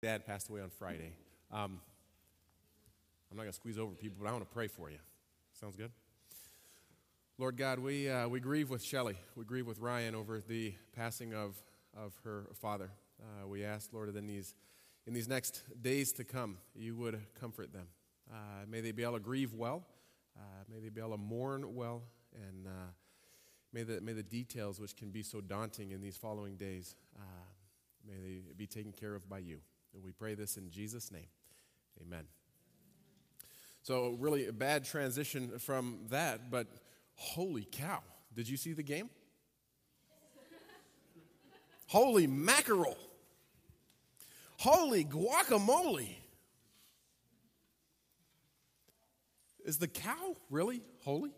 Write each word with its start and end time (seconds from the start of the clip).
dad 0.00 0.26
passed 0.26 0.48
away 0.48 0.60
on 0.60 0.70
Friday. 0.70 1.12
Um, 1.52 1.80
I'm 3.30 3.36
not 3.36 3.42
going 3.42 3.52
to 3.52 3.56
squeeze 3.56 3.78
over 3.78 3.94
people, 3.94 4.16
but 4.20 4.28
I 4.28 4.32
want 4.32 4.48
to 4.48 4.54
pray 4.54 4.68
for 4.68 4.90
you. 4.90 4.98
Sounds 5.52 5.76
good? 5.76 5.90
Lord 7.36 7.56
God, 7.56 7.78
we, 7.78 8.08
uh, 8.08 8.28
we 8.28 8.40
grieve 8.40 8.70
with 8.70 8.82
Shelly. 8.82 9.16
We 9.36 9.44
grieve 9.44 9.66
with 9.66 9.78
Ryan 9.78 10.14
over 10.14 10.40
the 10.40 10.74
passing 10.96 11.34
of, 11.34 11.56
of 11.96 12.14
her 12.24 12.46
father. 12.60 12.90
Uh, 13.20 13.46
we 13.46 13.64
ask, 13.64 13.92
Lord, 13.92 14.12
that 14.12 14.16
in 14.16 14.26
these, 14.26 14.54
in 15.06 15.14
these 15.14 15.28
next 15.28 15.62
days 15.82 16.12
to 16.12 16.24
come, 16.24 16.58
you 16.74 16.94
would 16.96 17.20
comfort 17.38 17.72
them. 17.72 17.86
Uh, 18.30 18.66
may 18.68 18.80
they 18.80 18.92
be 18.92 19.02
able 19.02 19.14
to 19.14 19.20
grieve 19.20 19.52
well. 19.52 19.84
Uh, 20.36 20.40
may 20.72 20.78
they 20.80 20.88
be 20.88 21.00
able 21.00 21.12
to 21.12 21.16
mourn 21.16 21.74
well. 21.74 22.02
And 22.34 22.66
uh, 22.66 22.90
may, 23.72 23.82
the, 23.82 24.00
may 24.00 24.12
the 24.12 24.22
details, 24.22 24.80
which 24.80 24.96
can 24.96 25.10
be 25.10 25.22
so 25.22 25.40
daunting 25.40 25.90
in 25.90 26.00
these 26.00 26.16
following 26.16 26.56
days, 26.56 26.94
uh, 27.16 27.20
may 28.06 28.14
they 28.14 28.40
be 28.56 28.66
taken 28.66 28.92
care 28.92 29.14
of 29.14 29.28
by 29.28 29.38
you. 29.38 29.58
We 30.04 30.12
pray 30.12 30.34
this 30.34 30.56
in 30.56 30.70
Jesus' 30.70 31.10
name. 31.10 31.26
Amen. 32.00 32.24
So, 33.82 34.16
really, 34.18 34.46
a 34.46 34.52
bad 34.52 34.84
transition 34.84 35.58
from 35.58 36.00
that, 36.10 36.50
but 36.50 36.66
holy 37.14 37.66
cow. 37.70 38.00
Did 38.34 38.48
you 38.48 38.56
see 38.56 38.72
the 38.72 38.82
game? 38.82 39.10
holy 41.86 42.26
mackerel. 42.26 42.96
Holy 44.58 45.04
guacamole. 45.04 46.16
Is 49.64 49.78
the 49.78 49.88
cow 49.88 50.36
really 50.50 50.82
holy? 51.02 51.32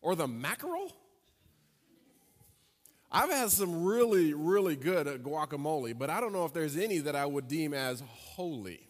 Or 0.00 0.14
the 0.14 0.28
mackerel? 0.28 0.92
I've 3.16 3.30
had 3.30 3.50
some 3.50 3.82
really, 3.82 4.34
really 4.34 4.76
good 4.76 5.06
guacamole, 5.22 5.98
but 5.98 6.10
I 6.10 6.20
don't 6.20 6.34
know 6.34 6.44
if 6.44 6.52
there's 6.52 6.76
any 6.76 6.98
that 6.98 7.16
I 7.16 7.24
would 7.24 7.48
deem 7.48 7.72
as 7.72 8.02
holy. 8.06 8.86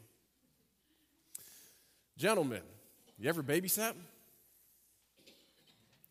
Gentlemen, 2.17 2.63
you 3.21 3.29
ever 3.29 3.45
babysat? 3.45 3.95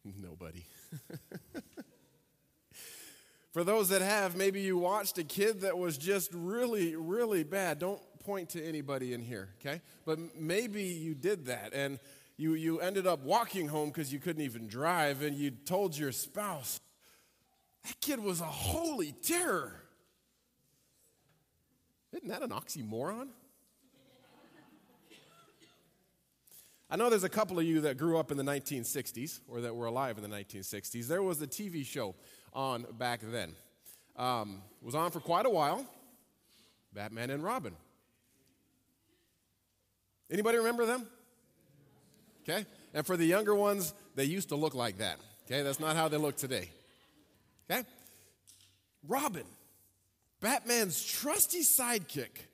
Nobody. 0.05 0.63
For 3.51 3.65
those 3.65 3.89
that 3.89 4.01
have, 4.01 4.37
maybe 4.37 4.61
you 4.61 4.77
watched 4.77 5.17
a 5.17 5.25
kid 5.25 5.59
that 5.61 5.77
was 5.77 5.97
just 5.97 6.31
really, 6.33 6.95
really 6.95 7.43
bad. 7.43 7.79
Don't 7.79 7.99
point 8.19 8.47
to 8.51 8.65
anybody 8.65 9.11
in 9.11 9.19
here, 9.19 9.49
okay? 9.59 9.81
But 10.05 10.39
maybe 10.39 10.83
you 10.83 11.15
did 11.15 11.47
that 11.47 11.73
and 11.73 11.99
you, 12.37 12.53
you 12.53 12.79
ended 12.79 13.07
up 13.07 13.25
walking 13.25 13.67
home 13.67 13.89
because 13.89 14.13
you 14.13 14.19
couldn't 14.19 14.43
even 14.43 14.67
drive 14.67 15.21
and 15.21 15.35
you 15.35 15.51
told 15.51 15.97
your 15.97 16.13
spouse, 16.13 16.79
that 17.85 18.01
kid 18.01 18.19
was 18.19 18.41
a 18.41 18.45
holy 18.45 19.11
terror. 19.11 19.81
Isn't 22.11 22.29
that 22.29 22.41
an 22.41 22.49
oxymoron? 22.49 23.27
I 26.89 26.97
know 26.97 27.09
there's 27.09 27.23
a 27.23 27.29
couple 27.29 27.59
of 27.59 27.65
you 27.65 27.81
that 27.81 27.97
grew 27.97 28.17
up 28.17 28.31
in 28.31 28.37
the 28.37 28.43
1960s 28.43 29.39
or 29.47 29.61
that 29.61 29.75
were 29.75 29.87
alive 29.87 30.17
in 30.17 30.23
the 30.23 30.35
1960s. 30.35 31.07
There 31.07 31.23
was 31.23 31.41
a 31.41 31.47
TV 31.47 31.85
show 31.85 32.15
on 32.53 32.85
back 32.97 33.21
then. 33.21 33.53
Um, 34.15 34.61
was 34.81 34.95
on 34.95 35.11
for 35.11 35.19
quite 35.19 35.45
a 35.45 35.49
while. 35.49 35.85
Batman 36.93 37.31
and 37.31 37.43
Robin. 37.43 37.73
Anybody 40.31 40.57
remember 40.57 40.85
them? 40.85 41.07
Okay? 42.43 42.65
And 42.93 43.05
for 43.05 43.17
the 43.17 43.25
younger 43.25 43.55
ones, 43.55 43.93
they 44.15 44.23
used 44.23 44.49
to 44.49 44.55
look 44.55 44.73
like 44.73 44.99
that. 44.99 45.17
Okay? 45.45 45.63
That's 45.63 45.79
not 45.79 45.95
how 45.95 46.07
they 46.07 46.17
look 46.17 46.37
today. 46.37 46.69
Okay? 47.69 47.83
Robin, 49.07 49.45
Batman's 50.41 51.03
trusty 51.03 51.61
sidekick, 51.61 52.47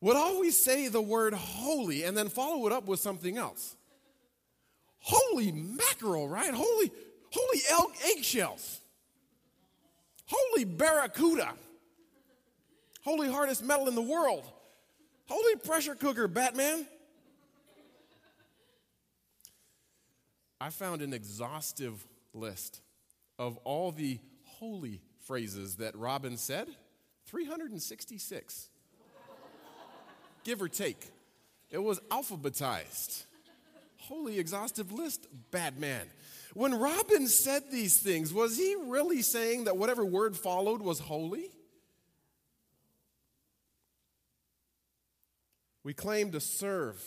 would 0.00 0.16
always 0.16 0.56
say 0.56 0.88
the 0.88 1.02
word 1.02 1.34
holy 1.34 2.04
and 2.04 2.16
then 2.16 2.28
follow 2.28 2.66
it 2.66 2.72
up 2.72 2.86
with 2.86 3.00
something 3.00 3.36
else. 3.36 3.74
Holy 5.00 5.52
mackerel, 5.52 6.28
right? 6.28 6.52
Holy, 6.54 6.90
holy 7.32 7.58
elk 7.70 7.94
eggshells. 8.14 8.80
Holy 10.26 10.64
barracuda. 10.64 11.52
Holy 13.02 13.30
hardest 13.30 13.64
metal 13.64 13.88
in 13.88 13.94
the 13.94 14.02
world. 14.02 14.44
Holy 15.26 15.56
pressure 15.56 15.94
cooker, 15.94 16.28
Batman. 16.28 16.86
I 20.60 20.70
found 20.70 21.02
an 21.02 21.12
exhaustive 21.12 22.04
list 22.34 22.80
of 23.38 23.56
all 23.58 23.92
the 23.92 24.18
holy 24.44 25.00
phrases 25.20 25.76
that 25.76 25.96
Robin 25.96 26.36
said 26.36 26.68
366, 27.26 28.68
give 30.44 30.62
or 30.62 30.68
take. 30.68 31.10
It 31.70 31.78
was 31.78 32.00
alphabetized. 32.10 33.24
Holy 33.98 34.38
exhaustive 34.38 34.90
list, 34.90 35.26
Batman. 35.50 36.06
When 36.54 36.74
Robin 36.74 37.28
said 37.28 37.64
these 37.70 37.98
things, 37.98 38.32
was 38.32 38.56
he 38.56 38.74
really 38.86 39.22
saying 39.22 39.64
that 39.64 39.76
whatever 39.76 40.04
word 40.04 40.36
followed 40.36 40.80
was 40.80 40.98
holy? 40.98 41.50
We 45.84 45.92
claim 45.94 46.32
to 46.32 46.40
serve 46.40 47.02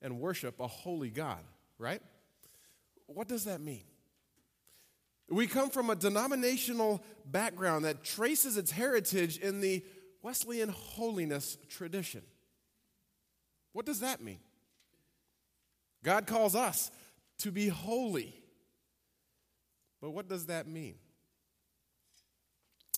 and 0.00 0.20
worship 0.20 0.60
a 0.60 0.66
holy 0.66 1.10
God, 1.10 1.40
right? 1.78 2.02
What 3.06 3.28
does 3.28 3.44
that 3.44 3.60
mean? 3.60 3.84
We 5.28 5.46
come 5.46 5.70
from 5.70 5.88
a 5.90 5.96
denominational 5.96 7.02
background 7.24 7.84
that 7.84 8.04
traces 8.04 8.56
its 8.56 8.70
heritage 8.70 9.38
in 9.38 9.60
the 9.60 9.84
Wesleyan 10.22 10.68
holiness 10.68 11.56
tradition. 11.68 12.22
What 13.72 13.86
does 13.86 14.00
that 14.00 14.20
mean? 14.20 14.40
God 16.02 16.26
calls 16.26 16.54
us 16.54 16.90
to 17.38 17.50
be 17.50 17.68
holy. 17.68 18.34
But 20.00 20.10
what 20.10 20.28
does 20.28 20.46
that 20.46 20.66
mean? 20.66 20.96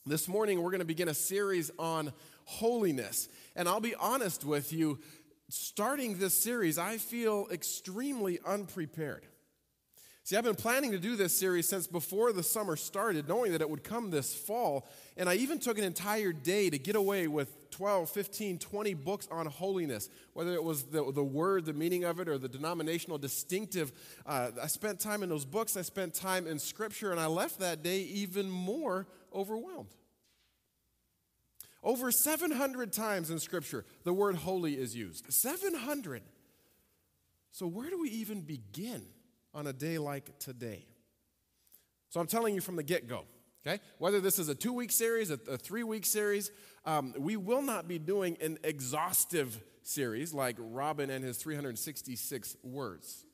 This 0.06 0.26
morning, 0.26 0.62
we're 0.62 0.70
going 0.70 0.80
to 0.80 0.86
begin 0.86 1.08
a 1.08 1.14
series 1.14 1.70
on 1.78 2.12
holiness. 2.44 3.28
And 3.56 3.68
I'll 3.68 3.80
be 3.80 3.94
honest 3.94 4.44
with 4.44 4.72
you, 4.72 4.98
starting 5.48 6.18
this 6.18 6.38
series, 6.38 6.78
I 6.78 6.98
feel 6.98 7.46
extremely 7.50 8.38
unprepared. 8.46 9.26
See, 10.26 10.38
I've 10.38 10.44
been 10.44 10.54
planning 10.54 10.92
to 10.92 10.98
do 10.98 11.16
this 11.16 11.38
series 11.38 11.68
since 11.68 11.86
before 11.86 12.32
the 12.32 12.42
summer 12.42 12.76
started, 12.76 13.28
knowing 13.28 13.52
that 13.52 13.60
it 13.60 13.68
would 13.68 13.84
come 13.84 14.08
this 14.08 14.34
fall. 14.34 14.88
And 15.18 15.28
I 15.28 15.34
even 15.34 15.58
took 15.58 15.76
an 15.76 15.84
entire 15.84 16.32
day 16.32 16.70
to 16.70 16.78
get 16.78 16.96
away 16.96 17.28
with 17.28 17.70
12, 17.72 18.08
15, 18.08 18.58
20 18.58 18.94
books 18.94 19.28
on 19.30 19.44
holiness, 19.44 20.08
whether 20.32 20.54
it 20.54 20.64
was 20.64 20.84
the, 20.84 21.12
the 21.12 21.22
word, 21.22 21.66
the 21.66 21.74
meaning 21.74 22.04
of 22.04 22.20
it, 22.20 22.28
or 22.30 22.38
the 22.38 22.48
denominational 22.48 23.18
distinctive. 23.18 23.92
Uh, 24.24 24.52
I 24.62 24.66
spent 24.68 24.98
time 24.98 25.22
in 25.22 25.28
those 25.28 25.44
books, 25.44 25.76
I 25.76 25.82
spent 25.82 26.14
time 26.14 26.46
in 26.46 26.58
scripture, 26.58 27.10
and 27.10 27.20
I 27.20 27.26
left 27.26 27.58
that 27.58 27.82
day 27.82 27.98
even 28.00 28.48
more 28.48 29.06
overwhelmed. 29.34 29.94
Over 31.82 32.10
700 32.10 32.94
times 32.94 33.28
in 33.28 33.38
scripture, 33.38 33.84
the 34.04 34.14
word 34.14 34.36
holy 34.36 34.72
is 34.72 34.96
used. 34.96 35.30
700. 35.30 36.22
So, 37.50 37.66
where 37.66 37.90
do 37.90 38.00
we 38.00 38.08
even 38.08 38.40
begin? 38.40 39.02
On 39.54 39.66
a 39.66 39.72
day 39.72 39.98
like 39.98 40.38
today. 40.38 40.86
So 42.10 42.20
I'm 42.20 42.26
telling 42.26 42.54
you 42.54 42.60
from 42.60 42.76
the 42.76 42.82
get 42.82 43.08
go, 43.08 43.24
okay? 43.66 43.80
Whether 43.98 44.20
this 44.20 44.38
is 44.38 44.48
a 44.48 44.54
two 44.54 44.72
week 44.72 44.92
series, 44.92 45.30
a, 45.30 45.38
a 45.48 45.56
three 45.56 45.82
week 45.82 46.06
series, 46.06 46.50
um, 46.84 47.14
we 47.18 47.36
will 47.36 47.62
not 47.62 47.88
be 47.88 47.98
doing 47.98 48.36
an 48.40 48.58
exhaustive 48.62 49.60
series 49.82 50.34
like 50.34 50.56
Robin 50.58 51.10
and 51.10 51.24
his 51.24 51.38
366 51.38 52.56
words. 52.62 53.24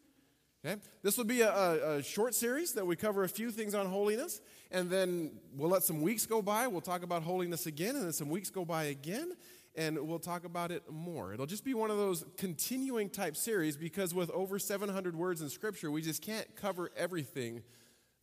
Okay? 0.65 0.81
This 1.03 1.17
will 1.17 1.25
be 1.25 1.41
a, 1.41 1.51
a, 1.51 1.97
a, 1.97 2.03
short 2.03 2.35
series 2.35 2.75
that 2.75 2.87
we 2.87 2.95
cover 2.95 3.25
a 3.25 3.29
few 3.29 3.51
things 3.51 3.75
on 3.75 3.87
holiness, 3.87 4.43
and 4.71 4.91
then 4.91 5.31
we'll 5.57 5.71
let 5.71 5.85
some 5.85 6.03
weeks 6.03 6.27
go 6.27 6.43
by. 6.43 6.67
We'll 6.67 6.83
talk 6.83 7.03
about 7.03 7.23
holiness 7.23 7.67
again, 7.67 7.97
and 7.97 8.05
then 8.05 8.13
some 8.13 8.29
weeks 8.29 8.51
go 8.51 8.67
by 8.67 8.85
again, 8.85 9.33
and 9.77 9.99
we'll 10.07 10.19
talk 10.19 10.45
about 10.45 10.71
it 10.71 10.91
more. 10.91 11.33
It'll 11.33 11.47
just 11.47 11.65
be 11.65 11.75
one 11.75 11.91
of 11.91 11.97
those 11.97 12.25
continuing 12.37 13.09
type 13.09 13.37
series 13.37 13.77
because 13.77 14.13
with 14.13 14.31
over 14.31 14.59
700 14.59 15.15
words 15.15 15.41
in 15.43 15.49
Scripture, 15.49 15.91
we 15.91 16.03
just 16.03 16.22
can't 16.22 16.47
cover 16.57 16.91
everything 16.97 17.63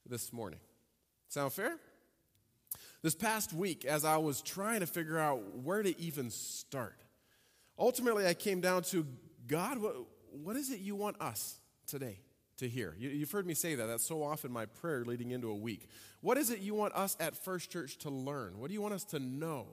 this 0.05 0.33
morning. 0.33 0.59
Sound 1.29 1.53
fair? 1.53 1.77
This 3.01 3.15
past 3.15 3.53
week, 3.53 3.85
as 3.85 4.03
I 4.03 4.17
was 4.17 4.41
trying 4.41 4.81
to 4.81 4.87
figure 4.87 5.17
out 5.17 5.57
where 5.63 5.83
to 5.83 5.97
even 5.99 6.29
start, 6.29 6.97
ultimately 7.77 8.27
I 8.27 8.33
came 8.33 8.59
down 8.59 8.83
to 8.83 9.05
God, 9.47 9.77
what, 9.77 9.95
what 10.31 10.55
is 10.55 10.71
it 10.71 10.79
you 10.79 10.95
want 10.95 11.21
us 11.21 11.59
today 11.85 12.19
to 12.57 12.67
hear? 12.67 12.95
You, 12.97 13.19
have 13.21 13.31
heard 13.31 13.45
me 13.45 13.53
say 13.53 13.75
that. 13.75 13.85
That's 13.85 14.05
so 14.05 14.23
often 14.23 14.51
my 14.51 14.65
prayer 14.65 15.05
leading 15.05 15.31
into 15.31 15.49
a 15.49 15.55
week. 15.55 15.87
What 16.21 16.37
is 16.37 16.49
it 16.49 16.59
you 16.59 16.73
want 16.73 16.93
us 16.95 17.15
at 17.19 17.35
First 17.35 17.71
Church 17.71 17.97
to 17.99 18.09
learn? 18.09 18.59
What 18.59 18.67
do 18.67 18.73
you 18.73 18.81
want 18.81 18.93
us 18.93 19.05
to 19.05 19.19
know? 19.19 19.67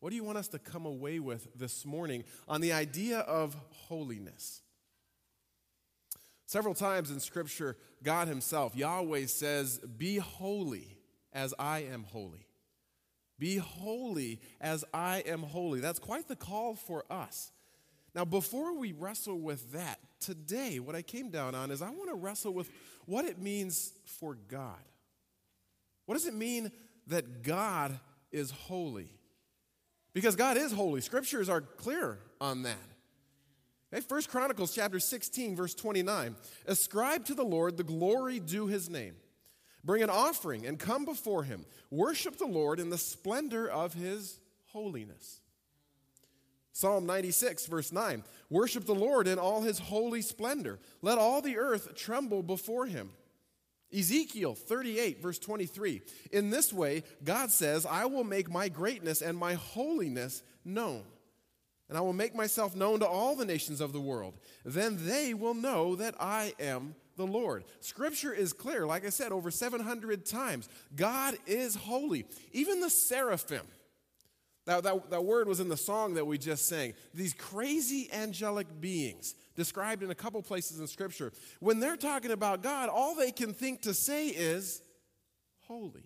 What 0.00 0.10
do 0.10 0.16
you 0.16 0.24
want 0.24 0.38
us 0.38 0.48
to 0.48 0.58
come 0.58 0.86
away 0.86 1.18
with 1.18 1.48
this 1.56 1.84
morning 1.84 2.24
on 2.46 2.60
the 2.60 2.72
idea 2.72 3.18
of 3.20 3.56
holiness? 3.70 4.62
Several 6.46 6.74
times 6.74 7.10
in 7.10 7.20
Scripture, 7.20 7.76
God 8.02 8.28
Himself, 8.28 8.76
Yahweh 8.76 9.26
says, 9.26 9.78
Be 9.78 10.16
holy 10.16 10.96
as 11.32 11.52
I 11.58 11.80
am 11.80 12.04
holy. 12.04 12.46
Be 13.38 13.56
holy 13.58 14.40
as 14.60 14.84
I 14.94 15.18
am 15.26 15.42
holy. 15.42 15.80
That's 15.80 15.98
quite 15.98 16.28
the 16.28 16.36
call 16.36 16.74
for 16.74 17.04
us. 17.10 17.52
Now, 18.14 18.24
before 18.24 18.76
we 18.76 18.92
wrestle 18.92 19.38
with 19.38 19.72
that, 19.72 19.98
today, 20.20 20.78
what 20.78 20.96
I 20.96 21.02
came 21.02 21.30
down 21.30 21.54
on 21.54 21.70
is 21.70 21.82
I 21.82 21.90
want 21.90 22.08
to 22.08 22.16
wrestle 22.16 22.52
with 22.54 22.70
what 23.04 23.24
it 23.24 23.38
means 23.38 23.92
for 24.04 24.34
God. 24.34 24.78
What 26.06 26.14
does 26.14 26.26
it 26.26 26.34
mean 26.34 26.72
that 27.08 27.42
God 27.42 27.98
is 28.32 28.50
holy? 28.50 29.17
Because 30.18 30.34
God 30.34 30.56
is 30.56 30.72
holy. 30.72 31.00
Scriptures 31.00 31.48
are 31.48 31.60
clear 31.60 32.18
on 32.40 32.64
that. 32.64 32.76
Okay, 33.94 34.00
First 34.00 34.28
Chronicles 34.28 34.74
chapter 34.74 34.98
16, 34.98 35.54
verse 35.54 35.76
29. 35.76 36.34
Ascribe 36.66 37.24
to 37.26 37.34
the 37.34 37.44
Lord 37.44 37.76
the 37.76 37.84
glory 37.84 38.40
due 38.40 38.66
his 38.66 38.90
name. 38.90 39.14
Bring 39.84 40.02
an 40.02 40.10
offering 40.10 40.66
and 40.66 40.76
come 40.76 41.04
before 41.04 41.44
him. 41.44 41.64
Worship 41.92 42.36
the 42.36 42.48
Lord 42.48 42.80
in 42.80 42.90
the 42.90 42.98
splendor 42.98 43.68
of 43.68 43.94
his 43.94 44.40
holiness. 44.72 45.38
Psalm 46.72 47.06
96, 47.06 47.66
verse 47.66 47.92
9 47.92 48.24
Worship 48.50 48.86
the 48.86 48.96
Lord 48.96 49.28
in 49.28 49.38
all 49.38 49.62
his 49.62 49.78
holy 49.78 50.20
splendor. 50.20 50.80
Let 51.00 51.18
all 51.18 51.40
the 51.40 51.58
earth 51.58 51.94
tremble 51.94 52.42
before 52.42 52.86
him. 52.86 53.10
Ezekiel 53.96 54.54
38, 54.54 55.22
verse 55.22 55.38
23 55.38 56.02
In 56.32 56.50
this 56.50 56.72
way, 56.72 57.02
God 57.24 57.50
says, 57.50 57.86
I 57.86 58.04
will 58.04 58.24
make 58.24 58.50
my 58.50 58.68
greatness 58.68 59.22
and 59.22 59.36
my 59.36 59.54
holiness 59.54 60.42
known, 60.64 61.04
and 61.88 61.96
I 61.96 62.00
will 62.02 62.12
make 62.12 62.34
myself 62.34 62.76
known 62.76 63.00
to 63.00 63.06
all 63.06 63.34
the 63.34 63.46
nations 63.46 63.80
of 63.80 63.92
the 63.92 64.00
world. 64.00 64.34
Then 64.64 65.06
they 65.06 65.32
will 65.34 65.54
know 65.54 65.96
that 65.96 66.14
I 66.20 66.52
am 66.60 66.94
the 67.16 67.26
Lord. 67.26 67.64
Scripture 67.80 68.32
is 68.32 68.52
clear, 68.52 68.86
like 68.86 69.04
I 69.04 69.10
said, 69.10 69.32
over 69.32 69.50
700 69.50 70.24
times. 70.24 70.68
God 70.94 71.36
is 71.46 71.74
holy. 71.74 72.26
Even 72.52 72.80
the 72.80 72.90
seraphim, 72.90 73.66
that, 74.68 74.82
that, 74.82 75.10
that 75.10 75.24
word 75.24 75.48
was 75.48 75.60
in 75.60 75.70
the 75.70 75.78
song 75.78 76.12
that 76.14 76.26
we 76.26 76.36
just 76.36 76.68
sang. 76.68 76.92
These 77.14 77.32
crazy 77.32 78.10
angelic 78.12 78.66
beings, 78.82 79.34
described 79.56 80.02
in 80.02 80.10
a 80.10 80.14
couple 80.14 80.42
places 80.42 80.78
in 80.78 80.86
Scripture, 80.86 81.32
when 81.58 81.80
they're 81.80 81.96
talking 81.96 82.32
about 82.32 82.62
God, 82.62 82.90
all 82.90 83.14
they 83.14 83.32
can 83.32 83.54
think 83.54 83.80
to 83.82 83.94
say 83.94 84.28
is, 84.28 84.82
holy. 85.60 86.04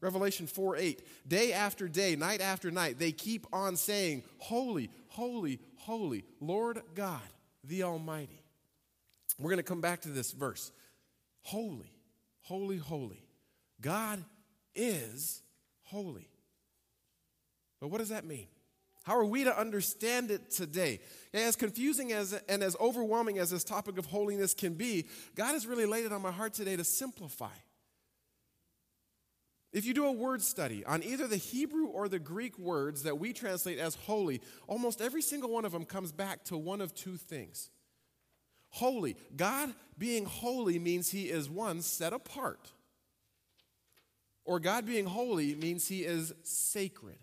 Revelation 0.00 0.46
4 0.46 0.76
8. 0.78 1.28
Day 1.28 1.52
after 1.52 1.86
day, 1.86 2.16
night 2.16 2.40
after 2.40 2.70
night, 2.70 2.98
they 2.98 3.12
keep 3.12 3.46
on 3.52 3.76
saying, 3.76 4.22
Holy, 4.38 4.88
holy, 5.08 5.60
holy, 5.76 6.24
Lord 6.40 6.80
God, 6.94 7.20
the 7.62 7.82
Almighty. 7.82 8.42
We're 9.38 9.50
going 9.50 9.58
to 9.58 9.62
come 9.62 9.82
back 9.82 10.00
to 10.02 10.08
this 10.08 10.32
verse. 10.32 10.72
Holy, 11.42 11.92
holy, 12.40 12.78
holy. 12.78 13.22
God 13.82 14.24
is 14.74 15.42
holy. 15.82 16.30
But 17.86 17.92
what 17.92 17.98
does 17.98 18.08
that 18.08 18.24
mean? 18.24 18.48
How 19.04 19.16
are 19.16 19.24
we 19.24 19.44
to 19.44 19.56
understand 19.56 20.32
it 20.32 20.50
today? 20.50 20.98
As 21.32 21.54
confusing 21.54 22.10
as 22.10 22.32
and 22.48 22.64
as 22.64 22.74
overwhelming 22.80 23.38
as 23.38 23.50
this 23.50 23.62
topic 23.62 23.96
of 23.96 24.06
holiness 24.06 24.54
can 24.54 24.74
be, 24.74 25.06
God 25.36 25.52
has 25.52 25.68
really 25.68 25.86
laid 25.86 26.04
it 26.04 26.12
on 26.12 26.20
my 26.20 26.32
heart 26.32 26.52
today 26.52 26.74
to 26.74 26.82
simplify. 26.82 27.54
If 29.72 29.84
you 29.84 29.94
do 29.94 30.06
a 30.06 30.10
word 30.10 30.42
study 30.42 30.84
on 30.84 31.04
either 31.04 31.28
the 31.28 31.36
Hebrew 31.36 31.86
or 31.86 32.08
the 32.08 32.18
Greek 32.18 32.58
words 32.58 33.04
that 33.04 33.20
we 33.20 33.32
translate 33.32 33.78
as 33.78 33.94
holy, 33.94 34.40
almost 34.66 35.00
every 35.00 35.22
single 35.22 35.50
one 35.50 35.64
of 35.64 35.70
them 35.70 35.84
comes 35.84 36.10
back 36.10 36.42
to 36.46 36.56
one 36.56 36.80
of 36.80 36.92
two 36.92 37.16
things. 37.16 37.70
Holy. 38.70 39.16
God 39.36 39.72
being 39.96 40.24
holy 40.24 40.80
means 40.80 41.10
he 41.10 41.26
is 41.26 41.48
one, 41.48 41.82
set 41.82 42.12
apart. 42.12 42.72
Or 44.44 44.58
God 44.58 44.86
being 44.86 45.06
holy 45.06 45.54
means 45.54 45.86
he 45.86 46.00
is 46.00 46.34
sacred. 46.42 47.18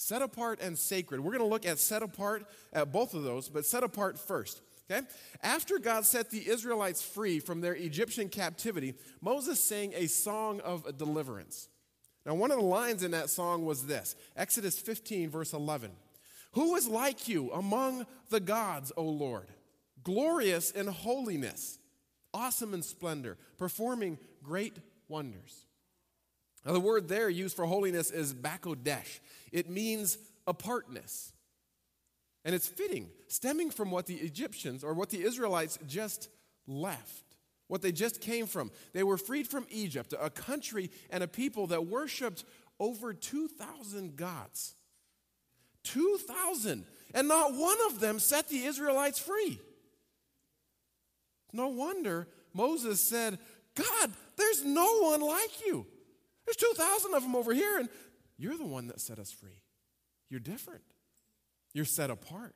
Set 0.00 0.22
apart 0.22 0.60
and 0.62 0.78
sacred. 0.78 1.18
We're 1.20 1.32
going 1.32 1.42
to 1.42 1.48
look 1.48 1.66
at 1.66 1.80
set 1.80 2.04
apart 2.04 2.46
at 2.72 2.92
both 2.92 3.14
of 3.14 3.24
those, 3.24 3.48
but 3.48 3.66
set 3.66 3.82
apart 3.82 4.16
first. 4.16 4.62
Okay? 4.88 5.04
After 5.42 5.80
God 5.80 6.04
set 6.04 6.30
the 6.30 6.48
Israelites 6.48 7.02
free 7.02 7.40
from 7.40 7.60
their 7.60 7.74
Egyptian 7.74 8.28
captivity, 8.28 8.94
Moses 9.20 9.60
sang 9.60 9.92
a 9.96 10.06
song 10.06 10.60
of 10.60 10.96
deliverance. 10.96 11.68
Now, 12.24 12.34
one 12.34 12.52
of 12.52 12.58
the 12.58 12.64
lines 12.64 13.02
in 13.02 13.10
that 13.10 13.28
song 13.28 13.64
was 13.64 13.86
this 13.86 14.14
Exodus 14.36 14.78
15, 14.78 15.30
verse 15.30 15.52
11. 15.52 15.90
Who 16.52 16.76
is 16.76 16.86
like 16.86 17.26
you 17.26 17.50
among 17.50 18.06
the 18.30 18.40
gods, 18.40 18.92
O 18.96 19.02
Lord? 19.02 19.48
Glorious 20.04 20.70
in 20.70 20.86
holiness, 20.86 21.80
awesome 22.32 22.72
in 22.72 22.82
splendor, 22.82 23.36
performing 23.58 24.16
great 24.44 24.76
wonders. 25.08 25.66
Now, 26.64 26.72
the 26.72 26.80
word 26.80 27.08
there 27.08 27.30
used 27.30 27.56
for 27.56 27.64
holiness 27.64 28.10
is 28.10 28.34
bakodesh. 28.34 29.20
It 29.52 29.70
means 29.70 30.18
apartness. 30.46 31.32
And 32.44 32.54
it's 32.54 32.68
fitting, 32.68 33.08
stemming 33.26 33.70
from 33.70 33.90
what 33.90 34.06
the 34.06 34.16
Egyptians 34.16 34.82
or 34.82 34.94
what 34.94 35.10
the 35.10 35.22
Israelites 35.22 35.78
just 35.86 36.28
left, 36.66 37.36
what 37.66 37.82
they 37.82 37.92
just 37.92 38.20
came 38.20 38.46
from. 38.46 38.70
They 38.92 39.02
were 39.02 39.18
freed 39.18 39.48
from 39.48 39.66
Egypt, 39.70 40.14
a 40.18 40.30
country 40.30 40.90
and 41.10 41.22
a 41.22 41.28
people 41.28 41.66
that 41.68 41.86
worshiped 41.86 42.44
over 42.80 43.12
2,000 43.12 44.16
gods. 44.16 44.74
2,000. 45.84 46.84
And 47.14 47.28
not 47.28 47.54
one 47.54 47.78
of 47.90 48.00
them 48.00 48.18
set 48.18 48.48
the 48.48 48.64
Israelites 48.64 49.18
free. 49.18 49.60
No 51.52 51.68
wonder 51.68 52.28
Moses 52.52 53.00
said, 53.00 53.38
God, 53.74 54.12
there's 54.36 54.64
no 54.64 55.00
one 55.00 55.20
like 55.20 55.66
you. 55.66 55.86
There's 56.48 56.56
2,000 56.56 57.12
of 57.12 57.22
them 57.22 57.36
over 57.36 57.52
here, 57.52 57.78
and 57.78 57.90
you're 58.38 58.56
the 58.56 58.64
one 58.64 58.86
that 58.86 59.02
set 59.02 59.18
us 59.18 59.30
free. 59.30 59.60
You're 60.30 60.40
different, 60.40 60.82
you're 61.74 61.84
set 61.84 62.08
apart. 62.08 62.54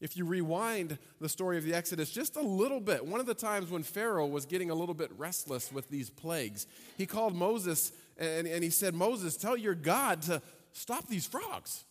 If 0.00 0.16
you 0.16 0.24
rewind 0.24 0.98
the 1.20 1.28
story 1.28 1.58
of 1.58 1.64
the 1.64 1.74
Exodus 1.74 2.12
just 2.12 2.36
a 2.36 2.42
little 2.42 2.78
bit, 2.78 3.04
one 3.04 3.18
of 3.18 3.26
the 3.26 3.34
times 3.34 3.70
when 3.70 3.82
Pharaoh 3.82 4.26
was 4.26 4.46
getting 4.46 4.70
a 4.70 4.74
little 4.74 4.94
bit 4.94 5.10
restless 5.16 5.72
with 5.72 5.88
these 5.88 6.10
plagues, 6.10 6.66
he 6.96 7.06
called 7.06 7.34
Moses 7.34 7.90
and, 8.18 8.46
and 8.46 8.62
he 8.62 8.70
said, 8.70 8.94
Moses, 8.94 9.36
tell 9.36 9.56
your 9.56 9.74
God 9.74 10.22
to 10.22 10.42
stop 10.74 11.08
these 11.08 11.26
frogs. 11.26 11.84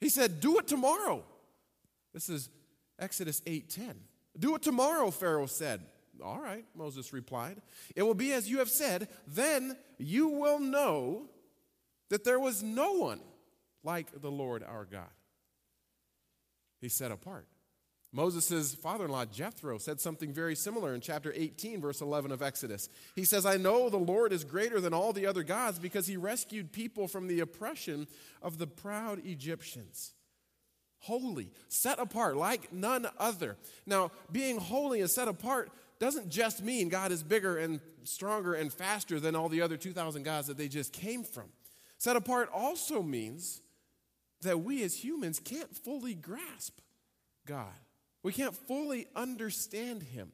He 0.00 0.08
said, 0.08 0.40
Do 0.40 0.58
it 0.58 0.66
tomorrow. 0.68 1.22
This 2.14 2.30
is 2.30 2.48
Exodus 2.98 3.42
8:10. 3.42 3.94
Do 4.38 4.54
it 4.54 4.62
tomorrow, 4.62 5.10
Pharaoh 5.10 5.46
said. 5.46 5.82
All 6.22 6.40
right, 6.40 6.64
Moses 6.74 7.12
replied. 7.12 7.60
It 7.94 8.02
will 8.02 8.14
be 8.14 8.32
as 8.32 8.48
you 8.48 8.58
have 8.58 8.70
said, 8.70 9.08
then 9.26 9.76
you 9.98 10.28
will 10.28 10.58
know 10.58 11.26
that 12.10 12.24
there 12.24 12.40
was 12.40 12.62
no 12.62 12.92
one 12.92 13.20
like 13.82 14.20
the 14.20 14.30
Lord 14.30 14.62
our 14.62 14.84
God. 14.84 15.08
He 16.80 16.88
set 16.88 17.10
apart. 17.10 17.46
Moses' 18.12 18.74
father 18.74 19.04
in 19.04 19.10
law, 19.10 19.26
Jethro, 19.26 19.76
said 19.78 20.00
something 20.00 20.32
very 20.32 20.54
similar 20.54 20.94
in 20.94 21.00
chapter 21.00 21.32
18, 21.36 21.80
verse 21.82 22.00
11 22.00 22.32
of 22.32 22.40
Exodus. 22.40 22.88
He 23.14 23.24
says, 23.24 23.44
I 23.44 23.56
know 23.58 23.90
the 23.90 23.98
Lord 23.98 24.32
is 24.32 24.44
greater 24.44 24.80
than 24.80 24.94
all 24.94 25.12
the 25.12 25.26
other 25.26 25.42
gods 25.42 25.78
because 25.78 26.06
he 26.06 26.16
rescued 26.16 26.72
people 26.72 27.08
from 27.08 27.26
the 27.26 27.40
oppression 27.40 28.06
of 28.40 28.56
the 28.56 28.66
proud 28.66 29.24
Egyptians. 29.26 30.12
Holy, 31.00 31.50
set 31.68 31.98
apart, 31.98 32.36
like 32.36 32.72
none 32.72 33.06
other. 33.18 33.56
Now, 33.84 34.10
being 34.32 34.58
holy 34.58 35.00
and 35.02 35.10
set 35.10 35.28
apart 35.28 35.70
doesn't 35.98 36.28
just 36.28 36.62
mean 36.62 36.88
God 36.88 37.12
is 37.12 37.22
bigger 37.22 37.58
and 37.58 37.80
stronger 38.04 38.54
and 38.54 38.72
faster 38.72 39.18
than 39.18 39.34
all 39.34 39.48
the 39.48 39.62
other 39.62 39.76
2,000 39.76 40.22
gods 40.22 40.46
that 40.48 40.58
they 40.58 40.68
just 40.68 40.92
came 40.92 41.24
from. 41.24 41.46
Set 41.98 42.16
apart 42.16 42.50
also 42.52 43.02
means 43.02 43.62
that 44.42 44.60
we 44.60 44.82
as 44.82 45.02
humans 45.02 45.40
can't 45.42 45.74
fully 45.74 46.14
grasp 46.14 46.78
God, 47.46 47.74
we 48.22 48.32
can't 48.32 48.54
fully 48.54 49.06
understand 49.14 50.02
Him. 50.02 50.32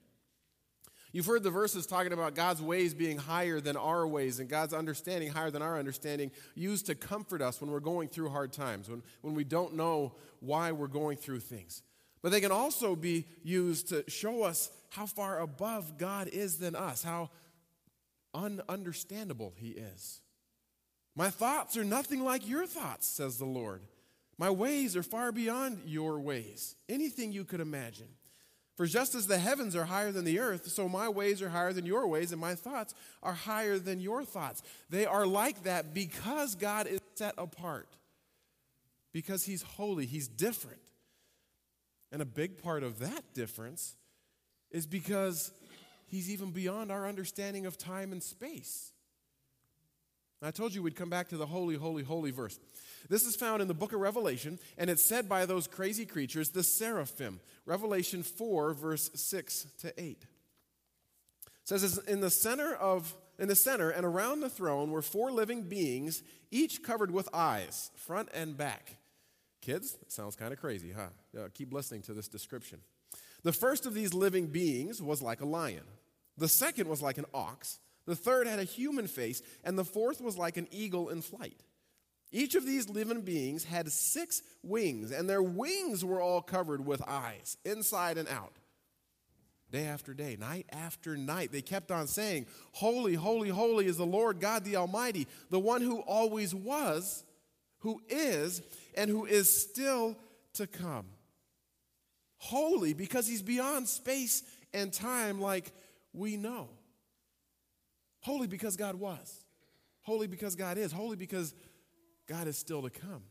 You've 1.12 1.26
heard 1.26 1.42
the 1.42 1.50
verses 1.50 1.87
talking 1.87 2.14
about 2.14 2.35
God's 2.35 2.62
ways 2.62 2.95
being 2.95 3.19
higher 3.19 3.61
than 3.61 3.76
our 3.76 4.07
ways 4.07 4.40
and 4.40 4.49
God's 4.49 4.73
understanding 4.73 5.31
higher 5.31 5.50
than 5.50 5.61
our 5.61 5.78
understanding, 5.78 6.31
used 6.54 6.87
to 6.87 6.95
comfort 6.95 7.42
us 7.42 7.61
when 7.61 7.71
we're 7.71 7.81
going 7.81 8.09
through 8.09 8.31
hard 8.31 8.50
times, 8.50 8.88
when, 8.88 9.02
when 9.21 9.35
we 9.35 9.45
don't 9.45 9.75
know 9.75 10.14
why 10.40 10.73
we're 10.73 10.87
going 10.87 11.19
through 11.19 11.40
things. 11.40 11.83
But 12.23 12.33
they 12.33 12.40
can 12.40 12.50
also 12.50 12.97
be 12.97 13.26
used 13.42 13.90
to 13.90 14.09
show 14.09 14.42
us 14.42 14.71
how 14.93 15.07
far 15.07 15.41
above 15.41 15.97
God 15.97 16.29
is 16.29 16.59
than 16.59 16.77
us, 16.77 17.03
how 17.03 17.31
ununderstandable 18.35 19.53
He 19.57 19.71
is. 19.71 20.21
My 21.17 21.31
thoughts 21.31 21.79
are 21.79 21.85
nothing 21.85 22.23
like 22.23 22.47
your 22.47 22.67
thoughts, 22.67 23.07
says 23.07 23.39
the 23.39 23.47
Lord. 23.47 23.81
My 24.37 24.51
ways 24.51 24.95
are 24.95 25.03
far 25.03 25.33
beyond 25.33 25.81
your 25.87 26.21
ways, 26.21 26.77
anything 26.91 27.33
you 27.33 27.45
could 27.45 27.61
imagine. 27.61 28.09
For 28.77 28.87
just 28.87 29.15
as 29.15 29.27
the 29.27 29.39
heavens 29.39 29.75
are 29.75 29.85
higher 29.85 30.13
than 30.13 30.25
the 30.25 30.41
earth, 30.41 30.69
so 30.69 30.89
my 30.89 31.09
ways 31.09 31.41
are 31.41 31.51
higher 31.51 31.73
than 31.73 31.87
your 31.87 32.07
ways, 32.07 32.31
and 32.33 32.41
my 32.41 32.55
thoughts 32.55 32.95
are 33.23 33.35
higher 33.35 33.79
than 33.79 33.99
your 34.01 34.25
thoughts. 34.25 34.63
They 34.91 35.07
are 35.07 35.27
like 35.27 35.63
that 35.65 35.95
because 35.95 36.55
God 36.55 36.87
is 36.87 37.01
set 37.15 37.35
apart, 37.39 37.89
because 39.13 39.45
He's 39.45 39.63
holy, 39.63 40.05
He's 40.05 40.29
different. 40.29 40.81
And 42.11 42.21
a 42.21 42.27
big 42.27 42.63
part 42.63 42.83
of 42.83 42.99
that 42.99 43.33
difference 43.33 43.97
is 44.73 44.87
because 44.87 45.52
He's 46.07 46.29
even 46.29 46.50
beyond 46.50 46.93
our 46.93 47.09
understanding 47.09 47.64
of 47.64 47.79
time 47.79 48.12
and 48.12 48.23
space. 48.23 48.93
I 50.43 50.50
told 50.50 50.75
you 50.75 50.83
we'd 50.83 50.97
come 50.97 51.09
back 51.09 51.29
to 51.29 51.37
the 51.37 51.47
holy, 51.47 51.76
holy, 51.76 52.02
holy 52.02 52.33
verse. 52.33 52.59
This 53.09 53.25
is 53.25 53.37
found 53.37 53.62
in 53.62 53.69
the 53.69 53.75
book 53.75 53.93
of 53.93 54.00
Revelation, 54.00 54.59
and 54.76 54.91
it's 54.91 55.05
said 55.05 55.29
by 55.29 55.47
those 55.47 55.67
crazy 55.69 56.05
creatures, 56.05 56.50
the 56.50 56.64
seraphim. 56.64 57.41
Revelation 57.64 58.23
4, 58.23 58.75
verse 58.75 59.11
6 59.14 59.67
to 59.81 60.02
8. 60.02 60.05
It 60.07 60.26
says, 61.64 61.99
In 62.09 62.21
the 62.21 62.31
center 62.31 62.75
of 62.75 63.14
in 63.38 63.49
the 63.49 63.57
center 63.57 63.91
and 63.91 64.05
around 64.05 64.41
the 64.41 64.50
throne 64.50 64.91
were 64.91 65.02
four 65.02 65.33
living 65.33 65.62
beings, 65.62 66.23
each 66.50 66.83
covered 66.83 67.11
with 67.11 67.29
eyes, 67.33 67.91
front 67.97 68.29
and 68.35 68.57
back. 68.57 68.97
Kids, 69.62 69.97
sounds 70.09 70.37
kind 70.37 70.52
of 70.52 70.61
crazy, 70.61 70.93
huh? 70.93 71.09
Yeah, 71.33 71.47
keep 71.52 71.73
listening 71.73 72.02
to 72.02 72.14
this 72.14 72.29
description. 72.29 72.81
The 73.43 73.53
first 73.53 73.87
of 73.87 73.95
these 73.95 74.15
living 74.15 74.47
beings 74.47 75.03
was 75.03 75.23
like 75.23 75.41
a 75.41 75.47
lion. 75.47 75.85
The 76.37 76.49
second 76.49 76.89
was 76.89 77.03
like 77.03 77.19
an 77.19 77.27
ox. 77.35 77.81
The 78.07 78.17
third 78.17 78.47
had 78.47 78.59
a 78.59 78.65
human 78.65 79.07
face. 79.07 79.43
And 79.65 79.79
the 79.79 79.85
fourth 79.85 80.21
was 80.21 80.39
like 80.39 80.57
an 80.57 80.69
eagle 80.71 81.09
in 81.09 81.23
flight. 81.23 81.63
Each 82.33 82.55
of 82.55 82.65
these 82.65 82.89
living 82.89 83.21
beings 83.21 83.65
had 83.65 83.93
six 83.93 84.43
wings, 84.63 85.11
and 85.11 85.29
their 85.29 85.43
wings 85.43 86.03
were 86.03 86.21
all 86.21 86.41
covered 86.41 86.85
with 86.85 87.03
eyes, 87.07 87.59
inside 87.65 88.17
and 88.17 88.27
out. 88.27 88.55
Day 89.71 89.85
after 89.85 90.15
day, 90.15 90.37
night 90.41 90.67
after 90.71 91.17
night, 91.17 91.53
they 91.53 91.61
kept 91.61 91.91
on 91.91 92.07
saying, 92.07 92.47
Holy, 92.73 93.15
holy, 93.15 93.51
holy 93.51 93.87
is 93.87 93.99
the 93.99 94.07
Lord 94.07 94.41
God 94.41 94.65
the 94.65 94.77
Almighty, 94.77 95.27
the 95.51 95.59
one 95.59 95.83
who 95.83 96.01
always 96.01 96.55
was, 96.55 97.23
who 97.81 98.01
is, 98.09 98.63
and 98.97 99.11
who 99.11 99.27
is 99.27 99.55
still 99.55 100.17
to 100.55 100.67
come. 100.67 101.07
Holy 102.43 102.93
because 102.93 103.29
he's 103.29 103.41
beyond 103.41 103.89
space 103.89 104.43
and 104.75 104.93
time, 104.93 105.41
like 105.41 105.71
we 106.13 106.37
know. 106.37 106.71
Holy 108.19 108.49
because 108.49 108.77
God 108.77 108.97
was. 108.97 109.45
Holy 110.01 110.27
because 110.27 110.57
God 110.57 110.77
is. 110.77 110.91
Holy 110.91 111.15
because 111.15 111.55
God 112.27 112.49
is 112.49 112.59
still 112.59 112.83
to 112.83 112.91
come. 112.91 113.23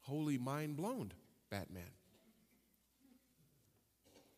Holy 0.00 0.38
mind 0.38 0.78
blown, 0.78 1.12
Batman. 1.50 1.90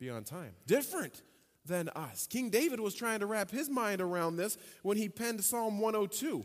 Beyond 0.00 0.26
time. 0.26 0.54
Different 0.66 1.22
than 1.64 1.88
us. 1.90 2.26
King 2.26 2.50
David 2.50 2.80
was 2.80 2.96
trying 2.96 3.20
to 3.20 3.26
wrap 3.26 3.48
his 3.48 3.70
mind 3.70 4.00
around 4.00 4.38
this 4.38 4.58
when 4.82 4.96
he 4.96 5.08
penned 5.08 5.44
Psalm 5.44 5.78
102, 5.78 6.44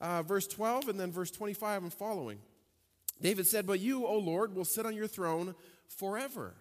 uh, 0.00 0.22
verse 0.22 0.48
12, 0.48 0.88
and 0.88 0.98
then 0.98 1.12
verse 1.12 1.30
25 1.30 1.84
and 1.84 1.94
following. 1.94 2.40
David 3.20 3.46
said, 3.46 3.68
But 3.68 3.78
you, 3.78 4.04
O 4.04 4.18
Lord, 4.18 4.56
will 4.56 4.64
sit 4.64 4.84
on 4.84 4.96
your 4.96 5.06
throne 5.06 5.54
forever. 5.96 6.54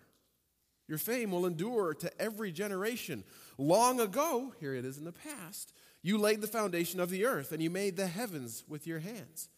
Your 0.88 0.98
fame 0.98 1.32
will 1.32 1.46
endure 1.46 1.94
to 1.94 2.22
every 2.22 2.52
generation. 2.52 3.24
Long 3.58 4.00
ago, 4.00 4.54
here 4.60 4.74
it 4.74 4.86
is 4.86 4.98
in 4.98 5.06
the 5.06 5.12
past, 5.12 5.74
you 6.02 6.18
laid 6.18 6.42
the 6.42 6.48
foundation 6.48 7.00
of 7.00 7.10
the 7.10 7.26
earth 7.26 7.52
and 7.52 7.62
you 7.62 7.70
made 7.70 7.96
the 7.96 8.08
heavens 8.08 8.64
with 8.68 8.88
your 8.88 9.00
hands. 9.00 9.50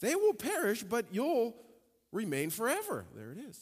They 0.00 0.14
will 0.14 0.34
perish, 0.34 0.82
but 0.82 1.06
you'll 1.12 1.54
remain 2.10 2.50
forever. 2.50 3.06
There 3.14 3.32
it 3.32 3.38
is. 3.38 3.58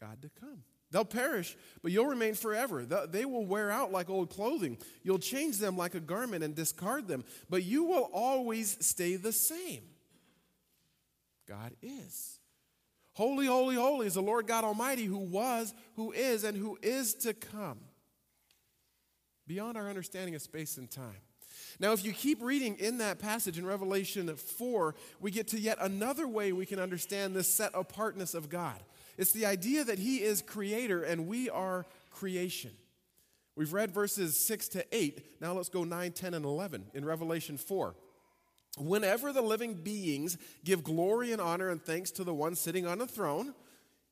God 0.00 0.22
to 0.22 0.30
come. 0.40 0.62
They'll 0.92 1.04
perish, 1.04 1.56
but 1.82 1.90
you'll 1.90 2.06
remain 2.06 2.34
forever. 2.34 2.84
They 2.84 3.24
will 3.24 3.44
wear 3.44 3.70
out 3.70 3.92
like 3.92 4.08
old 4.08 4.30
clothing. 4.30 4.78
You'll 5.02 5.18
change 5.18 5.58
them 5.58 5.76
like 5.76 5.94
a 5.94 6.00
garment 6.00 6.44
and 6.44 6.54
discard 6.54 7.08
them, 7.08 7.24
but 7.50 7.64
you 7.64 7.84
will 7.84 8.08
always 8.12 8.78
stay 8.86 9.16
the 9.16 9.32
same. 9.32 9.82
God 11.48 11.72
is. 11.82 12.35
Holy, 13.16 13.46
holy, 13.46 13.76
holy 13.76 14.06
is 14.06 14.12
the 14.12 14.20
Lord 14.20 14.46
God 14.46 14.62
Almighty 14.62 15.06
who 15.06 15.16
was, 15.16 15.72
who 15.94 16.12
is, 16.12 16.44
and 16.44 16.54
who 16.54 16.78
is 16.82 17.14
to 17.14 17.32
come. 17.32 17.78
Beyond 19.46 19.78
our 19.78 19.88
understanding 19.88 20.34
of 20.34 20.42
space 20.42 20.76
and 20.76 20.90
time. 20.90 21.22
Now, 21.80 21.92
if 21.92 22.04
you 22.04 22.12
keep 22.12 22.42
reading 22.42 22.76
in 22.78 22.98
that 22.98 23.18
passage 23.18 23.56
in 23.56 23.64
Revelation 23.64 24.34
4, 24.36 24.94
we 25.18 25.30
get 25.30 25.48
to 25.48 25.58
yet 25.58 25.78
another 25.80 26.28
way 26.28 26.52
we 26.52 26.66
can 26.66 26.78
understand 26.78 27.34
this 27.34 27.48
set 27.48 27.70
apartness 27.72 28.34
of 28.34 28.50
God. 28.50 28.82
It's 29.16 29.32
the 29.32 29.46
idea 29.46 29.82
that 29.84 29.98
He 29.98 30.16
is 30.18 30.42
creator 30.42 31.02
and 31.02 31.26
we 31.26 31.48
are 31.48 31.86
creation. 32.10 32.72
We've 33.56 33.72
read 33.72 33.92
verses 33.92 34.38
6 34.38 34.68
to 34.68 34.84
8. 34.94 35.40
Now 35.40 35.54
let's 35.54 35.70
go 35.70 35.84
9, 35.84 36.12
10, 36.12 36.34
and 36.34 36.44
11 36.44 36.88
in 36.92 37.06
Revelation 37.06 37.56
4. 37.56 37.94
Whenever 38.76 39.32
the 39.32 39.42
living 39.42 39.74
beings 39.74 40.36
give 40.64 40.84
glory 40.84 41.32
and 41.32 41.40
honor 41.40 41.68
and 41.70 41.82
thanks 41.82 42.10
to 42.12 42.24
the 42.24 42.34
one 42.34 42.54
sitting 42.54 42.86
on 42.86 42.98
the 42.98 43.06
throne, 43.06 43.54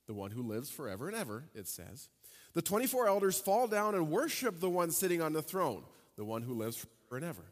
the 0.07 0.15
one 0.15 0.31
who 0.31 0.43
lives 0.43 0.71
forever 0.71 1.09
and 1.09 1.17
ever, 1.17 1.45
it 1.55 1.69
says, 1.69 2.09
the 2.55 2.63
24 2.63 3.09
elders 3.09 3.39
fall 3.39 3.67
down 3.67 3.95
and 3.95 4.11
worship 4.11 4.61
the 4.61 4.71
one 4.71 4.91
sitting 4.91 5.21
on 5.21 5.33
the 5.33 5.43
throne, 5.43 5.83
the 6.17 6.25
one 6.25 6.43
who 6.43 6.55
lives 6.55 6.77
forever 6.77 7.17
and 7.17 7.25
ever. 7.25 7.45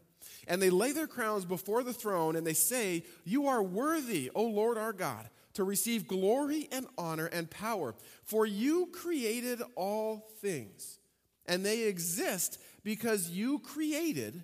And 0.47 0.61
they 0.61 0.69
lay 0.69 0.91
their 0.91 1.07
crowns 1.07 1.45
before 1.45 1.83
the 1.83 1.93
throne 1.93 2.35
and 2.35 2.45
they 2.45 2.53
say, 2.53 3.03
You 3.23 3.47
are 3.47 3.61
worthy, 3.61 4.29
O 4.33 4.43
Lord 4.43 4.77
our 4.77 4.93
God, 4.93 5.29
to 5.53 5.63
receive 5.63 6.07
glory 6.07 6.67
and 6.71 6.87
honor 6.97 7.27
and 7.27 7.49
power, 7.49 7.95
for 8.23 8.45
you 8.45 8.89
created 8.91 9.61
all 9.75 10.29
things, 10.41 10.99
and 11.45 11.65
they 11.65 11.83
exist 11.83 12.59
because 12.83 13.29
you 13.29 13.59
created 13.59 14.43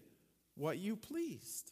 what 0.55 0.77
you 0.77 0.95
pleased. 0.95 1.71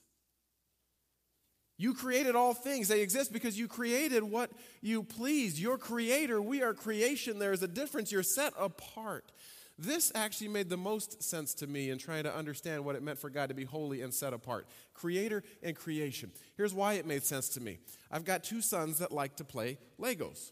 You 1.77 1.93
created 1.93 2.35
all 2.35 2.53
things. 2.53 2.87
They 2.87 3.01
exist 3.01 3.31
because 3.31 3.57
you 3.57 3.67
created 3.67 4.23
what 4.23 4.51
you 4.81 5.03
pleased. 5.03 5.59
Your 5.59 5.77
creator, 5.77 6.41
we 6.41 6.63
are 6.63 6.73
creation. 6.73 7.37
There 7.37 7.53
is 7.53 7.61
a 7.61 7.67
difference. 7.67 8.11
You're 8.11 8.23
set 8.23 8.53
apart. 8.57 9.31
This 9.79 10.11
actually 10.15 10.47
made 10.47 10.69
the 10.69 10.77
most 10.77 11.21
sense 11.21 11.53
to 11.55 11.67
me 11.67 11.91
in 11.91 11.99
trying 11.99 12.23
to 12.23 12.35
understand 12.35 12.83
what 12.83 12.95
it 12.95 13.03
meant 13.03 13.19
for 13.19 13.29
God 13.29 13.49
to 13.49 13.55
be 13.55 13.63
holy 13.63 14.01
and 14.01 14.11
set 14.11 14.33
apart. 14.33 14.65
Creator 14.95 15.43
and 15.61 15.75
creation. 15.75 16.31
Here's 16.55 16.73
why 16.73 16.93
it 16.93 17.05
made 17.05 17.23
sense 17.23 17.49
to 17.49 17.61
me 17.61 17.77
I've 18.09 18.25
got 18.25 18.43
two 18.43 18.61
sons 18.61 18.97
that 18.99 19.11
like 19.11 19.35
to 19.35 19.43
play 19.43 19.77
Legos. 19.99 20.51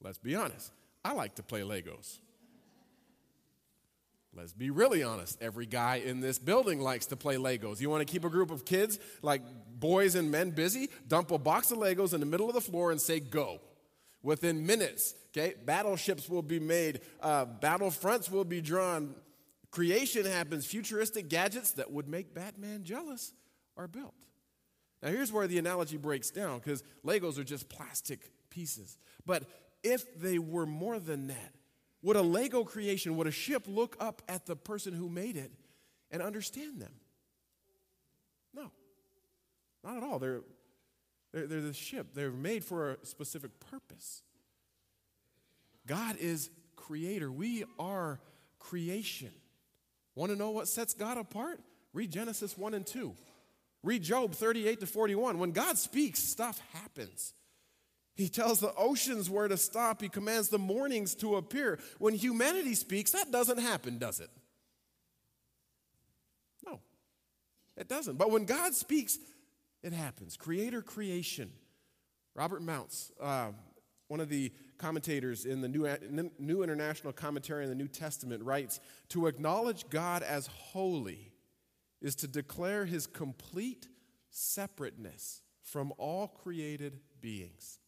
Let's 0.00 0.18
be 0.18 0.36
honest, 0.36 0.70
I 1.04 1.14
like 1.14 1.34
to 1.36 1.42
play 1.42 1.62
Legos. 1.62 2.18
Let's 4.36 4.52
be 4.52 4.68
really 4.68 5.02
honest. 5.02 5.40
Every 5.40 5.64
guy 5.64 5.96
in 5.96 6.20
this 6.20 6.38
building 6.38 6.80
likes 6.80 7.06
to 7.06 7.16
play 7.16 7.36
Legos. 7.36 7.80
You 7.80 7.88
want 7.88 8.06
to 8.06 8.12
keep 8.12 8.24
a 8.24 8.28
group 8.28 8.50
of 8.50 8.66
kids, 8.66 8.98
like 9.22 9.40
boys 9.78 10.14
and 10.14 10.30
men, 10.30 10.50
busy? 10.50 10.90
Dump 11.08 11.30
a 11.30 11.38
box 11.38 11.70
of 11.70 11.78
Legos 11.78 12.12
in 12.12 12.20
the 12.20 12.26
middle 12.26 12.46
of 12.48 12.54
the 12.54 12.60
floor 12.60 12.90
and 12.90 13.00
say, 13.00 13.18
go. 13.18 13.60
Within 14.22 14.66
minutes, 14.66 15.14
okay, 15.28 15.54
battleships 15.64 16.28
will 16.28 16.42
be 16.42 16.58
made, 16.58 17.00
uh, 17.22 17.46
battlefronts 17.46 18.30
will 18.30 18.44
be 18.44 18.60
drawn, 18.60 19.14
creation 19.70 20.26
happens, 20.26 20.66
futuristic 20.66 21.28
gadgets 21.28 21.72
that 21.72 21.90
would 21.90 22.08
make 22.08 22.34
Batman 22.34 22.82
jealous 22.82 23.32
are 23.76 23.88
built. 23.88 24.14
Now, 25.02 25.10
here's 25.10 25.32
where 25.32 25.46
the 25.46 25.58
analogy 25.58 25.96
breaks 25.96 26.30
down 26.30 26.58
because 26.58 26.82
Legos 27.04 27.38
are 27.38 27.44
just 27.44 27.68
plastic 27.68 28.32
pieces. 28.50 28.98
But 29.24 29.44
if 29.82 30.18
they 30.18 30.38
were 30.38 30.66
more 30.66 30.98
than 30.98 31.28
that, 31.28 31.52
would 32.06 32.14
a 32.14 32.22
Lego 32.22 32.62
creation, 32.62 33.16
would 33.16 33.26
a 33.26 33.32
ship 33.32 33.64
look 33.66 33.96
up 33.98 34.22
at 34.28 34.46
the 34.46 34.54
person 34.54 34.92
who 34.94 35.08
made 35.08 35.36
it 35.36 35.50
and 36.12 36.22
understand 36.22 36.80
them? 36.80 36.92
No, 38.54 38.70
not 39.82 39.96
at 39.96 40.04
all. 40.04 40.20
They're, 40.20 40.42
they're, 41.32 41.48
they're 41.48 41.60
the 41.60 41.72
ship, 41.72 42.14
they're 42.14 42.30
made 42.30 42.62
for 42.64 42.92
a 42.92 43.04
specific 43.04 43.50
purpose. 43.58 44.22
God 45.88 46.16
is 46.20 46.48
creator, 46.76 47.28
we 47.28 47.64
are 47.76 48.20
creation. 48.60 49.32
Want 50.14 50.30
to 50.30 50.38
know 50.38 50.50
what 50.50 50.68
sets 50.68 50.94
God 50.94 51.18
apart? 51.18 51.58
Read 51.92 52.12
Genesis 52.12 52.56
1 52.56 52.72
and 52.74 52.86
2. 52.86 53.14
Read 53.82 54.04
Job 54.04 54.32
38 54.32 54.78
to 54.78 54.86
41. 54.86 55.40
When 55.40 55.50
God 55.50 55.76
speaks, 55.76 56.20
stuff 56.20 56.62
happens. 56.72 57.34
He 58.16 58.30
tells 58.30 58.60
the 58.60 58.74
oceans 58.74 59.28
where 59.28 59.46
to 59.46 59.58
stop. 59.58 60.00
He 60.00 60.08
commands 60.08 60.48
the 60.48 60.58
mornings 60.58 61.14
to 61.16 61.36
appear. 61.36 61.78
When 61.98 62.14
humanity 62.14 62.74
speaks, 62.74 63.10
that 63.10 63.30
doesn't 63.30 63.58
happen, 63.58 63.98
does 63.98 64.20
it? 64.20 64.30
No, 66.66 66.80
it 67.76 67.88
doesn't. 67.88 68.16
But 68.16 68.30
when 68.30 68.46
God 68.46 68.74
speaks, 68.74 69.18
it 69.82 69.92
happens. 69.92 70.38
Creator 70.38 70.80
creation. 70.80 71.52
Robert 72.34 72.62
Mounce, 72.62 73.12
uh, 73.20 73.48
one 74.08 74.20
of 74.20 74.30
the 74.30 74.50
commentators 74.78 75.44
in 75.44 75.60
the 75.60 75.68
New, 75.68 76.30
New 76.38 76.62
International 76.62 77.12
Commentary 77.12 77.64
on 77.64 77.68
the 77.68 77.74
New 77.74 77.88
Testament, 77.88 78.42
writes 78.42 78.80
To 79.10 79.26
acknowledge 79.26 79.90
God 79.90 80.22
as 80.22 80.46
holy 80.46 81.32
is 82.00 82.14
to 82.16 82.28
declare 82.28 82.86
his 82.86 83.06
complete 83.06 83.88
separateness 84.30 85.42
from 85.62 85.92
all 85.98 86.28
created 86.28 87.00
beings 87.20 87.78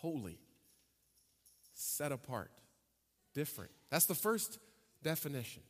holy, 0.00 0.38
set 1.74 2.12
apart, 2.12 2.50
different. 3.34 3.70
That's 3.90 4.06
the 4.06 4.14
first 4.14 4.58
definition. 5.02 5.62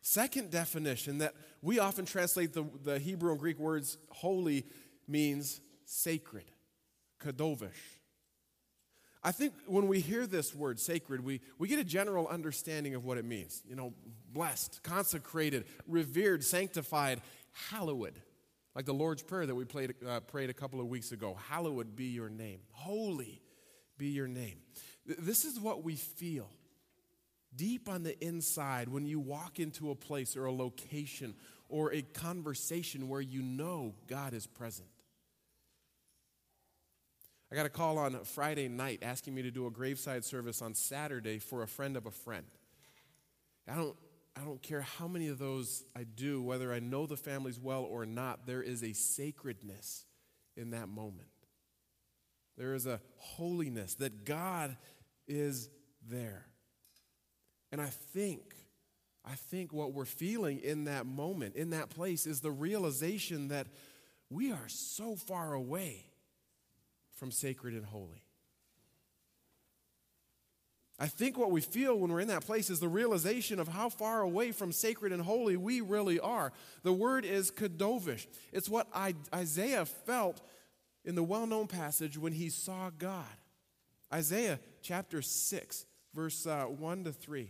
Second 0.00 0.50
definition 0.50 1.18
that 1.18 1.34
we 1.62 1.78
often 1.78 2.04
translate 2.04 2.52
the, 2.52 2.64
the 2.82 2.98
Hebrew 2.98 3.30
and 3.30 3.40
Greek 3.40 3.58
words 3.58 3.96
holy 4.10 4.66
means 5.08 5.60
sacred, 5.86 6.44
kadovish. 7.18 7.98
I 9.22 9.32
think 9.32 9.54
when 9.66 9.88
we 9.88 10.00
hear 10.00 10.26
this 10.26 10.54
word 10.54 10.78
sacred, 10.78 11.24
we, 11.24 11.40
we 11.58 11.68
get 11.68 11.78
a 11.78 11.84
general 11.84 12.28
understanding 12.28 12.94
of 12.94 13.06
what 13.06 13.16
it 13.16 13.24
means. 13.24 13.62
You 13.66 13.74
know, 13.74 13.94
blessed, 14.30 14.82
consecrated, 14.82 15.64
revered, 15.88 16.44
sanctified, 16.44 17.22
hallowed. 17.70 18.20
Like 18.74 18.84
the 18.84 18.92
Lord's 18.92 19.22
Prayer 19.22 19.46
that 19.46 19.54
we 19.54 19.64
played, 19.64 19.94
uh, 20.06 20.20
prayed 20.20 20.50
a 20.50 20.54
couple 20.54 20.80
of 20.80 20.88
weeks 20.88 21.12
ago. 21.12 21.38
Hallowed 21.48 21.96
be 21.96 22.06
your 22.06 22.28
name. 22.28 22.58
Holy 22.72 23.40
be 23.96 24.08
your 24.08 24.28
name. 24.28 24.58
This 25.06 25.44
is 25.44 25.60
what 25.60 25.82
we 25.82 25.96
feel 25.96 26.48
deep 27.56 27.88
on 27.88 28.02
the 28.02 28.18
inside 28.24 28.88
when 28.88 29.06
you 29.06 29.20
walk 29.20 29.60
into 29.60 29.90
a 29.90 29.94
place 29.94 30.36
or 30.36 30.46
a 30.46 30.52
location 30.52 31.34
or 31.68 31.92
a 31.92 32.02
conversation 32.02 33.08
where 33.08 33.20
you 33.20 33.42
know 33.42 33.94
God 34.06 34.34
is 34.34 34.46
present. 34.46 34.88
I 37.52 37.56
got 37.56 37.66
a 37.66 37.70
call 37.70 37.98
on 37.98 38.18
Friday 38.24 38.68
night 38.68 39.00
asking 39.02 39.34
me 39.34 39.42
to 39.42 39.50
do 39.50 39.66
a 39.66 39.70
graveside 39.70 40.24
service 40.24 40.60
on 40.60 40.74
Saturday 40.74 41.38
for 41.38 41.62
a 41.62 41.68
friend 41.68 41.96
of 41.96 42.06
a 42.06 42.10
friend. 42.10 42.46
I 43.68 43.76
don't, 43.76 43.96
I 44.36 44.40
don't 44.40 44.60
care 44.60 44.80
how 44.80 45.06
many 45.06 45.28
of 45.28 45.38
those 45.38 45.84
I 45.96 46.02
do, 46.02 46.42
whether 46.42 46.72
I 46.72 46.80
know 46.80 47.06
the 47.06 47.16
families 47.16 47.60
well 47.60 47.84
or 47.84 48.06
not, 48.06 48.46
there 48.46 48.62
is 48.62 48.82
a 48.82 48.92
sacredness 48.92 50.04
in 50.56 50.70
that 50.70 50.88
moment. 50.88 51.28
There 52.56 52.74
is 52.74 52.86
a 52.86 53.00
holiness 53.16 53.94
that 53.94 54.24
God 54.24 54.76
is 55.26 55.68
there. 56.08 56.46
And 57.72 57.80
I 57.80 57.88
think, 57.88 58.42
I 59.24 59.34
think 59.34 59.72
what 59.72 59.92
we're 59.92 60.04
feeling 60.04 60.60
in 60.60 60.84
that 60.84 61.06
moment, 61.06 61.56
in 61.56 61.70
that 61.70 61.90
place, 61.90 62.26
is 62.26 62.40
the 62.40 62.50
realization 62.50 63.48
that 63.48 63.66
we 64.30 64.52
are 64.52 64.68
so 64.68 65.16
far 65.16 65.54
away 65.54 66.06
from 67.14 67.30
sacred 67.30 67.74
and 67.74 67.84
holy. 67.84 68.24
I 70.98 71.08
think 71.08 71.36
what 71.36 71.50
we 71.50 71.60
feel 71.60 71.98
when 71.98 72.12
we're 72.12 72.20
in 72.20 72.28
that 72.28 72.46
place 72.46 72.70
is 72.70 72.78
the 72.78 72.88
realization 72.88 73.58
of 73.58 73.66
how 73.66 73.88
far 73.88 74.20
away 74.20 74.52
from 74.52 74.70
sacred 74.70 75.12
and 75.12 75.20
holy 75.20 75.56
we 75.56 75.80
really 75.80 76.20
are. 76.20 76.52
The 76.84 76.92
word 76.92 77.24
is 77.24 77.50
kadovish. 77.50 78.26
It's 78.52 78.68
what 78.68 78.86
Isaiah 79.34 79.86
felt 79.86 80.40
in 81.04 81.14
the 81.14 81.22
well 81.22 81.46
known 81.46 81.66
passage 81.66 82.16
when 82.18 82.32
he 82.32 82.48
saw 82.48 82.90
God. 82.90 83.24
Isaiah 84.12 84.60
chapter 84.82 85.22
6, 85.22 85.86
verse 86.14 86.46
uh, 86.46 86.64
1 86.64 87.04
to 87.04 87.12
3. 87.12 87.42
It 87.42 87.48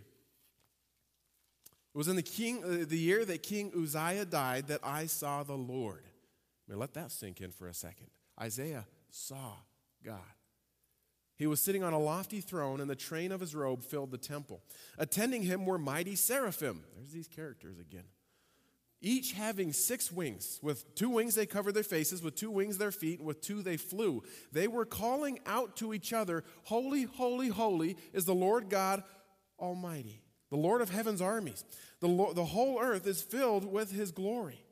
was 1.99 2.08
in 2.08 2.16
the, 2.16 2.23
king, 2.23 2.64
uh, 2.64 2.84
the 2.88 2.99
year 2.99 3.25
that 3.25 3.42
King 3.42 3.70
Uzziah 3.76 4.25
died 4.25 4.68
that 4.68 4.80
I 4.82 5.06
saw 5.06 5.42
the 5.42 5.56
Lord. 5.56 6.04
May 6.68 6.75
let 6.75 6.94
that 6.94 7.12
sink 7.12 7.40
in 7.40 7.50
for 7.50 7.68
a 7.68 7.75
second. 7.75 8.08
Isaiah 8.40 8.87
saw 9.11 9.52
God. 10.04 10.18
He 11.37 11.46
was 11.46 11.61
sitting 11.61 11.82
on 11.82 11.92
a 11.92 11.99
lofty 11.99 12.40
throne, 12.40 12.80
and 12.80 12.88
the 12.88 12.96
train 12.96 13.32
of 13.32 13.40
his 13.40 13.54
robe 13.54 13.82
filled 13.82 14.11
the 14.11 14.18
temple. 14.18 14.62
Attending 14.99 15.42
him 15.42 15.66
were 15.66 15.78
mighty 15.78 16.14
seraphim. 16.14 16.84
There's 16.96 17.12
these 17.12 17.28
characters 17.28 17.78
again. 17.78 18.04
Each 19.04 19.32
having 19.32 19.75
six 19.75 20.11
wings. 20.11 20.58
With 20.62 20.94
two 20.94 21.11
wings 21.11 21.34
they 21.34 21.44
covered 21.44 21.75
their 21.75 21.82
faces, 21.82 22.23
with 22.23 22.37
two 22.37 22.50
wings 22.50 22.78
their 22.78 22.90
feet, 22.90 23.18
and 23.18 23.28
with 23.28 23.42
two 23.42 23.61
they 23.61 23.76
flew. 23.76 24.23
They 24.50 24.66
were 24.66 24.87
calling 24.87 25.40
out 25.44 25.76
to 25.76 25.92
each 25.92 26.14
other, 26.14 26.42
Holy, 26.62 27.02
holy, 27.02 27.49
holy 27.49 27.99
is 28.14 28.25
the 28.25 28.34
Lord 28.34 28.70
God 28.70 29.04
Almighty, 29.61 30.23
the 30.49 30.56
Lord 30.56 30.80
of 30.80 30.88
heaven's 30.88 31.20
armies. 31.20 31.66
The, 32.00 32.32
the 32.34 32.46
whole 32.46 32.80
earth 32.80 33.06
is 33.06 33.20
filled 33.20 33.70
with 33.70 33.92
his 33.92 34.11
glory. 34.11 34.64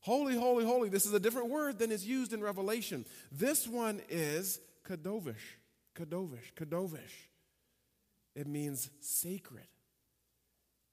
Holy, 0.00 0.38
holy, 0.38 0.64
holy. 0.64 0.88
This 0.88 1.04
is 1.04 1.12
a 1.12 1.20
different 1.20 1.50
word 1.50 1.78
than 1.78 1.92
is 1.92 2.06
used 2.06 2.32
in 2.32 2.40
Revelation. 2.40 3.04
This 3.30 3.68
one 3.68 4.00
is 4.08 4.58
kadovish, 4.88 5.58
kadovish, 5.94 6.54
kadovish. 6.56 7.28
It 8.34 8.46
means 8.46 8.88
sacred. 9.00 9.66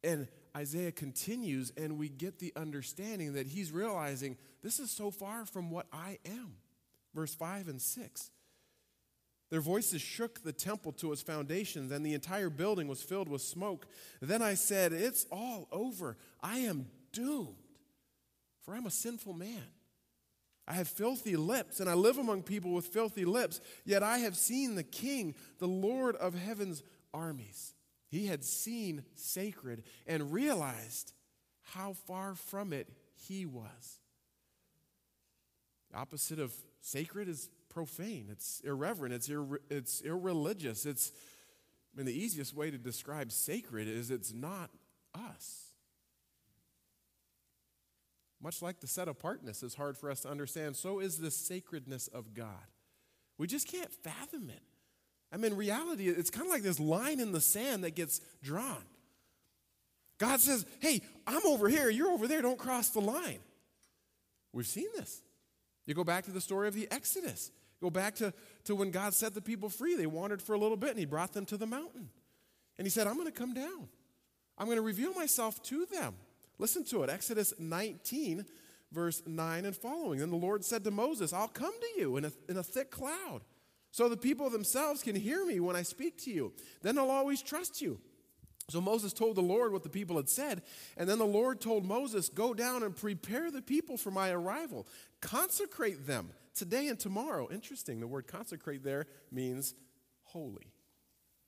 And 0.03 0.27
Isaiah 0.57 0.91
continues, 0.91 1.71
and 1.77 1.97
we 1.97 2.09
get 2.09 2.39
the 2.39 2.51
understanding 2.55 3.33
that 3.33 3.47
he's 3.47 3.71
realizing 3.71 4.37
this 4.63 4.79
is 4.79 4.89
so 4.89 5.11
far 5.11 5.45
from 5.45 5.69
what 5.69 5.85
I 5.93 6.17
am. 6.25 6.55
Verse 7.13 7.35
5 7.35 7.67
and 7.67 7.81
6. 7.81 8.31
Their 9.49 9.61
voices 9.61 10.01
shook 10.01 10.43
the 10.43 10.51
temple 10.51 10.91
to 10.93 11.13
its 11.13 11.21
foundations, 11.21 11.91
and 11.91 12.05
the 12.05 12.13
entire 12.13 12.49
building 12.49 12.87
was 12.87 13.03
filled 13.03 13.29
with 13.29 13.41
smoke. 13.41 13.85
Then 14.21 14.41
I 14.41 14.55
said, 14.55 14.91
It's 14.91 15.25
all 15.31 15.67
over. 15.71 16.17
I 16.41 16.59
am 16.59 16.87
doomed 17.13 17.55
for 18.67 18.75
I'm 18.75 18.85
a 18.85 18.91
sinful 18.91 19.31
man. 19.31 19.63
I 20.67 20.73
have 20.73 20.89
filthy 20.89 21.37
lips, 21.37 21.79
and 21.79 21.89
I 21.89 21.93
live 21.93 22.17
among 22.17 22.43
people 22.43 22.73
with 22.73 22.87
filthy 22.87 23.23
lips, 23.23 23.61
yet 23.85 24.03
I 24.03 24.17
have 24.17 24.35
seen 24.35 24.75
the 24.75 24.83
King, 24.83 25.35
the 25.59 25.67
Lord 25.67 26.17
of 26.17 26.33
heaven's 26.33 26.83
armies. 27.13 27.73
He 28.07 28.27
had 28.27 28.43
seen 28.43 29.03
sacred 29.15 29.83
and 30.05 30.31
realized 30.31 31.13
how 31.61 31.93
far 31.93 32.35
from 32.35 32.71
it 32.71 32.87
he 33.13 33.45
was. 33.45 33.99
The 35.91 35.97
opposite 35.97 36.39
of 36.39 36.53
sacred 36.81 37.27
is 37.27 37.49
profane, 37.69 38.27
it's 38.31 38.61
irreverent, 38.61 39.13
it's, 39.13 39.29
ir- 39.29 39.61
it's 39.69 40.01
irreligious. 40.01 40.85
It's, 40.85 41.11
I 41.93 41.97
mean, 41.97 42.05
the 42.05 42.17
easiest 42.17 42.55
way 42.55 42.71
to 42.71 42.77
describe 42.77 43.31
sacred 43.31 43.87
is 43.87 44.09
it's 44.09 44.33
not 44.33 44.69
us. 45.13 45.67
Much 48.41 48.61
like 48.61 48.79
the 48.79 48.87
set 48.87 49.07
apartness 49.07 49.63
is 49.63 49.75
hard 49.75 49.97
for 49.97 50.09
us 50.11 50.21
to 50.21 50.29
understand, 50.29 50.75
so 50.75 50.99
is 50.99 51.17
the 51.17 51.31
sacredness 51.31 52.07
of 52.07 52.33
God. 52.33 52.67
We 53.37 53.47
just 53.47 53.67
can't 53.67 53.91
fathom 53.91 54.49
it. 54.49 54.61
I 55.31 55.37
mean, 55.37 55.55
reality, 55.55 56.07
it's 56.07 56.29
kind 56.29 56.45
of 56.45 56.51
like 56.51 56.63
this 56.63 56.79
line 56.79 57.19
in 57.19 57.31
the 57.31 57.41
sand 57.41 57.83
that 57.83 57.95
gets 57.95 58.21
drawn. 58.41 58.83
God 60.19 60.39
says, 60.39 60.65
Hey, 60.79 61.01
I'm 61.25 61.45
over 61.45 61.67
here, 61.67 61.89
you're 61.89 62.09
over 62.09 62.27
there, 62.27 62.41
don't 62.41 62.57
cross 62.57 62.89
the 62.89 63.01
line. 63.01 63.39
We've 64.53 64.65
seen 64.65 64.87
this. 64.95 65.21
You 65.85 65.93
go 65.93 66.03
back 66.03 66.25
to 66.25 66.31
the 66.31 66.41
story 66.41 66.67
of 66.67 66.73
the 66.73 66.87
Exodus. 66.91 67.51
Go 67.81 67.89
back 67.89 68.15
to, 68.15 68.33
to 68.65 68.75
when 68.75 68.91
God 68.91 69.13
set 69.13 69.33
the 69.33 69.41
people 69.41 69.69
free. 69.69 69.95
They 69.95 70.07
wandered 70.07 70.41
for 70.41 70.53
a 70.53 70.57
little 70.57 70.77
bit 70.77 70.91
and 70.91 70.99
He 70.99 71.05
brought 71.05 71.33
them 71.33 71.45
to 71.45 71.57
the 71.57 71.67
mountain. 71.67 72.09
And 72.77 72.85
He 72.85 72.89
said, 72.89 73.07
I'm 73.07 73.15
going 73.15 73.27
to 73.27 73.31
come 73.31 73.53
down. 73.53 73.87
I'm 74.57 74.65
going 74.65 74.77
to 74.77 74.81
reveal 74.81 75.13
myself 75.13 75.61
to 75.63 75.85
them. 75.85 76.15
Listen 76.57 76.83
to 76.85 77.03
it 77.03 77.09
Exodus 77.09 77.53
19, 77.59 78.45
verse 78.91 79.21
9 79.25 79.65
and 79.65 79.75
following. 79.75 80.19
Then 80.19 80.31
the 80.31 80.35
Lord 80.35 80.65
said 80.65 80.83
to 80.83 80.91
Moses, 80.91 81.33
I'll 81.33 81.47
come 81.47 81.73
to 81.79 82.01
you 82.01 82.17
in 82.17 82.25
a, 82.25 82.31
in 82.49 82.57
a 82.57 82.63
thick 82.63 82.89
cloud, 82.89 83.41
so 83.97 84.07
the 84.07 84.15
people 84.15 84.51
themselves 84.51 85.01
can 85.01 85.15
hear 85.15 85.43
me 85.43 85.59
when 85.59 85.75
I 85.75 85.81
speak 85.81 86.19
to 86.25 86.29
you. 86.29 86.53
Then 86.83 86.93
they'll 86.93 87.09
always 87.09 87.41
trust 87.41 87.81
you. 87.81 87.99
So 88.69 88.79
Moses 88.79 89.11
told 89.11 89.37
the 89.37 89.41
Lord 89.41 89.73
what 89.73 89.81
the 89.81 89.89
people 89.89 90.17
had 90.17 90.29
said, 90.29 90.61
and 90.97 91.09
then 91.09 91.17
the 91.17 91.25
Lord 91.25 91.59
told 91.59 91.83
Moses, 91.83 92.29
Go 92.29 92.53
down 92.53 92.83
and 92.83 92.95
prepare 92.95 93.49
the 93.49 93.63
people 93.63 93.97
for 93.97 94.11
my 94.11 94.29
arrival. 94.29 94.85
Consecrate 95.19 96.05
them 96.05 96.29
today 96.53 96.89
and 96.89 96.99
tomorrow. 96.99 97.49
Interesting, 97.51 97.99
the 97.99 98.05
word 98.05 98.27
consecrate 98.27 98.83
there 98.83 99.07
means 99.31 99.73
holy. 100.25 100.71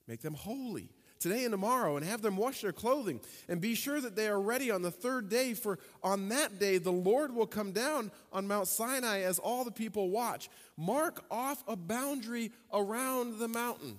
Make 0.08 0.20
them 0.20 0.34
holy 0.34 0.88
today 1.20 1.44
and 1.44 1.52
tomorrow 1.52 1.96
and 1.96 2.04
have 2.04 2.22
them 2.22 2.36
wash 2.36 2.62
their 2.62 2.72
clothing 2.72 3.20
and 3.48 3.60
be 3.60 3.74
sure 3.74 4.00
that 4.00 4.16
they 4.16 4.26
are 4.26 4.40
ready 4.40 4.70
on 4.70 4.80
the 4.82 4.90
third 4.90 5.28
day 5.28 5.52
for 5.54 5.78
on 6.02 6.30
that 6.30 6.58
day 6.58 6.78
the 6.78 6.90
lord 6.90 7.32
will 7.32 7.46
come 7.46 7.72
down 7.72 8.10
on 8.32 8.48
mount 8.48 8.66
sinai 8.66 9.20
as 9.20 9.38
all 9.38 9.62
the 9.62 9.70
people 9.70 10.08
watch 10.08 10.48
mark 10.78 11.22
off 11.30 11.62
a 11.68 11.76
boundary 11.76 12.50
around 12.72 13.38
the 13.38 13.48
mountain 13.48 13.98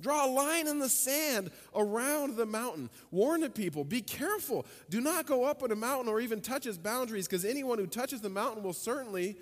Draw 0.00 0.26
a 0.26 0.30
line 0.30 0.68
in 0.68 0.78
the 0.78 0.90
sand 0.90 1.50
around 1.74 2.36
the 2.36 2.44
mountain. 2.44 2.90
Warn 3.10 3.40
the 3.40 3.48
people 3.48 3.82
be 3.82 4.02
careful. 4.02 4.66
Do 4.90 5.00
not 5.00 5.26
go 5.26 5.44
up 5.44 5.62
on 5.62 5.72
a 5.72 5.76
mountain 5.76 6.08
or 6.08 6.20
even 6.20 6.42
touch 6.42 6.66
its 6.66 6.76
boundaries, 6.76 7.26
because 7.26 7.44
anyone 7.44 7.78
who 7.78 7.86
touches 7.86 8.20
the 8.20 8.28
mountain 8.28 8.62
will 8.62 8.74
certainly 8.74 9.38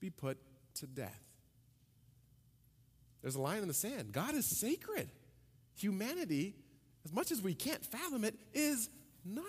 be 0.00 0.08
put 0.08 0.38
to 0.76 0.86
death. 0.86 1.20
There's 3.20 3.34
a 3.34 3.40
line 3.42 3.60
in 3.60 3.68
the 3.68 3.74
sand. 3.74 4.12
God 4.12 4.34
is 4.34 4.46
sacred 4.46 5.10
humanity, 5.80 6.54
as 7.04 7.12
much 7.12 7.30
as 7.32 7.40
we 7.40 7.54
can't 7.54 7.84
fathom 7.84 8.24
it, 8.24 8.34
is 8.52 8.88
not. 9.24 9.44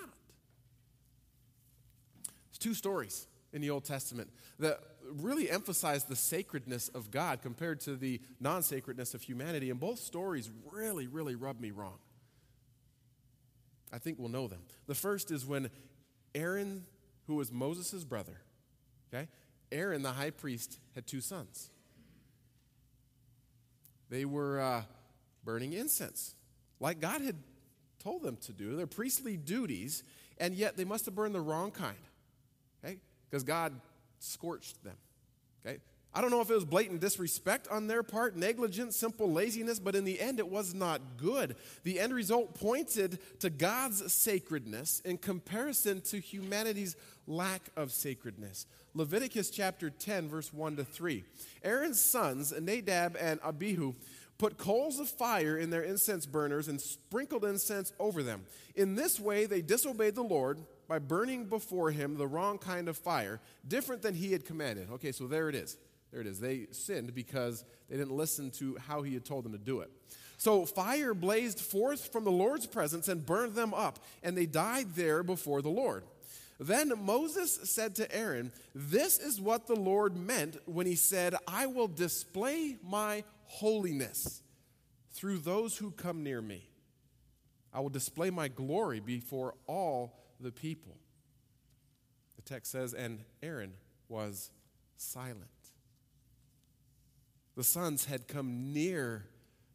There's 2.26 2.60
two 2.60 2.74
stories 2.74 3.28
in 3.54 3.62
the 3.62 3.70
Old 3.70 3.86
Testament 3.86 4.30
that 4.60 4.80
really 5.04 5.50
emphasize 5.50 6.06
the 6.06 6.16
sacredness 6.16 6.88
of 6.90 7.12
God 7.12 7.42
compared 7.42 7.82
to 7.82 7.96
the 7.96 8.22
non 8.40 8.64
sacredness 8.64 9.14
of 9.14 9.22
humanity, 9.22 9.70
and 9.70 9.80
both 9.80 10.00
stories 10.00 10.50
really, 10.72 11.08
really 11.08 11.36
rub 11.36 11.60
me 11.60 11.72
wrong. 11.72 12.00
I 13.92 13.98
think 13.98 14.18
we'll 14.20 14.30
know 14.30 14.48
them. 14.48 14.62
The 14.88 14.96
first 14.96 15.32
is 15.32 15.46
when 15.46 15.70
Aaron, 16.34 16.86
who 17.28 17.36
was 17.36 17.52
Moses' 17.52 18.06
brother, 18.06 18.40
okay, 19.14 19.28
Aaron, 19.72 20.02
the 20.02 20.12
high 20.12 20.30
priest, 20.30 20.80
had 20.96 21.06
two 21.06 21.22
sons. 21.22 21.70
They 24.10 24.26
were. 24.26 24.62
Uh, 24.62 24.84
burning 25.44 25.74
incense, 25.74 26.36
like 26.80 27.00
God 27.00 27.22
had 27.22 27.36
told 28.00 28.24
them 28.24 28.38
to 28.42 28.52
do, 28.52 28.76
their 28.76 28.88
priestly 28.88 29.38
duties, 29.38 30.04
and 30.38 30.56
yet 30.56 30.78
they 30.78 30.86
must 30.86 31.06
have 31.06 31.16
burned 31.16 31.36
the 31.36 31.42
wrong 31.42 31.72
kind, 31.72 31.98
okay? 32.84 32.98
Because 33.30 33.44
God 33.44 33.74
scorched 34.20 34.84
them, 34.84 34.98
okay? 35.66 35.80
I 36.14 36.20
don't 36.20 36.30
know 36.30 36.42
if 36.42 36.50
it 36.50 36.56
was 36.56 36.66
blatant 36.66 37.00
disrespect 37.00 37.70
on 37.70 37.88
their 37.88 38.04
part, 38.04 38.36
negligence, 38.36 38.98
simple 38.98 39.32
laziness, 39.32 39.80
but 39.80 39.96
in 39.96 40.04
the 40.04 40.20
end 40.20 40.40
it 40.40 40.50
was 40.50 40.74
not 40.74 41.00
good. 41.16 41.56
The 41.84 42.02
end 42.02 42.14
result 42.14 42.60
pointed 42.60 43.20
to 43.40 43.50
God's 43.50 44.12
sacredness 44.12 45.00
in 45.06 45.18
comparison 45.18 46.02
to 46.02 46.20
humanity's 46.20 46.98
lack 47.28 47.70
of 47.78 47.94
sacredness. 47.94 48.66
Leviticus 48.94 49.50
chapter 49.50 49.90
10, 49.90 50.28
verse 50.28 50.52
1 50.52 50.76
to 50.76 50.84
3. 50.84 51.24
Aaron's 51.64 52.02
sons, 52.02 52.54
Nadab 52.60 53.16
and 53.18 53.40
Abihu, 53.42 53.94
put 54.42 54.58
coals 54.58 55.00
of 55.00 55.08
fire 55.08 55.56
in 55.56 55.70
their 55.70 55.84
incense 55.84 56.26
burners 56.26 56.68
and 56.68 56.82
sprinkled 56.82 57.46
incense 57.46 57.94
over 58.00 58.24
them. 58.24 58.42
In 58.74 58.96
this 58.96 59.20
way, 59.20 59.46
they 59.46 59.62
disobeyed 59.62 60.16
the 60.16 60.24
Lord 60.24 60.58
by 60.88 60.98
burning 60.98 61.46
before 61.46 61.92
him 61.92 62.18
the 62.18 62.26
wrong 62.26 62.58
kind 62.58 62.90
of 62.90 62.98
fire, 62.98 63.40
different 63.68 64.02
than 64.02 64.16
he 64.16 64.32
had 64.32 64.44
commanded. 64.44 64.90
Okay, 64.94 65.12
so 65.12 65.28
there 65.28 65.48
it 65.48 65.54
is. 65.54 65.78
There 66.12 66.22
it 66.22 66.26
is. 66.26 66.40
They 66.40 66.66
sinned 66.72 67.14
because 67.14 67.64
they 67.88 67.98
didn't 67.98 68.18
listen 68.18 68.50
to 68.58 68.78
how 68.88 69.04
he 69.04 69.14
had 69.14 69.26
told 69.26 69.46
them 69.46 69.52
to 69.52 69.60
do 69.60 69.82
it. 69.82 69.92
So 70.38 70.66
fire 70.66 71.14
blazed 71.14 71.60
forth 71.60 72.12
from 72.12 72.24
the 72.24 72.32
Lord's 72.32 72.66
presence 72.66 73.10
and 73.10 73.24
burned 73.24 73.54
them 73.54 73.76
up, 73.76 74.00
and 74.24 74.36
they 74.36 74.48
died 74.48 74.96
there 74.96 75.22
before 75.22 75.62
the 75.62 75.70
Lord. 75.70 76.04
Then 76.60 76.92
Moses 76.98 77.60
said 77.64 77.94
to 77.96 78.16
Aaron, 78.16 78.52
This 78.74 79.20
is 79.20 79.40
what 79.40 79.68
the 79.68 79.76
Lord 79.76 80.18
meant 80.18 80.58
when 80.66 80.88
he 80.88 80.96
said, 80.96 81.36
I 81.48 81.68
will 81.68 81.88
display 81.88 82.78
my 82.84 83.24
holiness 83.52 84.42
through 85.12 85.40
those 85.40 85.78
who 85.78 85.92
come 85.92 86.24
near 86.24 86.42
me. 86.42 86.70
I 87.74 87.82
will 87.82 87.90
display 87.90 88.30
my 88.30 88.48
glory 88.48 89.00
before 89.00 89.56
all 89.68 90.14
the 90.40 90.52
people. 90.52 90.98
The 92.38 92.42
text 92.42 92.72
says, 92.72 92.94
And 92.94 93.20
Aaron 93.44 93.74
was 94.08 94.52
silent. 94.98 95.48
The 97.56 97.64
sons 97.64 98.06
had 98.06 98.28
come 98.28 98.72
near 98.74 99.26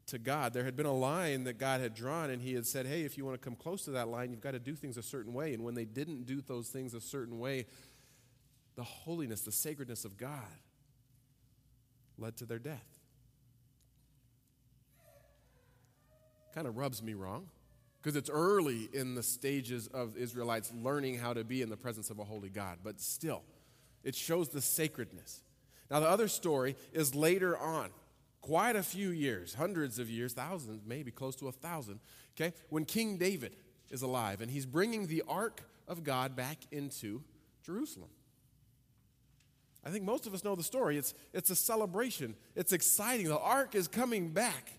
to 0.06 0.18
God. 0.18 0.52
There 0.52 0.64
had 0.64 0.76
been 0.76 0.86
a 0.86 0.96
line 0.96 1.44
that 1.44 1.58
God 1.58 1.80
had 1.80 1.94
drawn, 1.94 2.30
and 2.30 2.40
He 2.40 2.54
had 2.54 2.66
said, 2.66 2.86
Hey, 2.86 3.02
if 3.02 3.18
you 3.18 3.24
want 3.24 3.40
to 3.40 3.44
come 3.44 3.56
close 3.56 3.84
to 3.84 3.90
that 3.92 4.08
line, 4.08 4.30
you've 4.30 4.40
got 4.40 4.52
to 4.52 4.58
do 4.58 4.74
things 4.74 4.96
a 4.96 5.02
certain 5.02 5.34
way. 5.34 5.52
And 5.52 5.62
when 5.62 5.74
they 5.74 5.84
didn't 5.84 6.24
do 6.24 6.40
those 6.40 6.68
things 6.68 6.94
a 6.94 7.00
certain 7.00 7.38
way, 7.38 7.66
the 8.74 8.84
holiness, 8.84 9.42
the 9.42 9.52
sacredness 9.52 10.04
of 10.04 10.16
God 10.16 10.60
led 12.18 12.36
to 12.38 12.46
their 12.46 12.58
death. 12.58 12.95
Kind 16.56 16.66
of 16.66 16.78
rubs 16.78 17.02
me 17.02 17.12
wrong 17.12 17.48
because 18.00 18.16
it's 18.16 18.30
early 18.30 18.88
in 18.94 19.14
the 19.14 19.22
stages 19.22 19.88
of 19.88 20.16
Israelites 20.16 20.72
learning 20.74 21.18
how 21.18 21.34
to 21.34 21.44
be 21.44 21.60
in 21.60 21.68
the 21.68 21.76
presence 21.76 22.08
of 22.08 22.18
a 22.18 22.24
holy 22.24 22.48
God, 22.48 22.78
but 22.82 22.98
still, 22.98 23.42
it 24.02 24.14
shows 24.14 24.48
the 24.48 24.62
sacredness. 24.62 25.42
Now, 25.90 26.00
the 26.00 26.08
other 26.08 26.28
story 26.28 26.74
is 26.94 27.14
later 27.14 27.58
on, 27.58 27.90
quite 28.40 28.74
a 28.74 28.82
few 28.82 29.10
years, 29.10 29.52
hundreds 29.52 29.98
of 29.98 30.08
years, 30.08 30.32
thousands, 30.32 30.80
maybe 30.86 31.10
close 31.10 31.36
to 31.36 31.48
a 31.48 31.52
thousand, 31.52 32.00
okay, 32.34 32.54
when 32.70 32.86
King 32.86 33.18
David 33.18 33.54
is 33.90 34.00
alive 34.00 34.40
and 34.40 34.50
he's 34.50 34.64
bringing 34.64 35.08
the 35.08 35.24
ark 35.28 35.60
of 35.86 36.04
God 36.04 36.34
back 36.34 36.56
into 36.72 37.22
Jerusalem. 37.66 38.08
I 39.84 39.90
think 39.90 40.04
most 40.04 40.26
of 40.26 40.32
us 40.32 40.42
know 40.42 40.54
the 40.54 40.62
story. 40.62 40.96
It's, 40.96 41.12
it's 41.34 41.50
a 41.50 41.56
celebration, 41.56 42.34
it's 42.54 42.72
exciting. 42.72 43.28
The 43.28 43.38
ark 43.38 43.74
is 43.74 43.88
coming 43.88 44.30
back, 44.30 44.72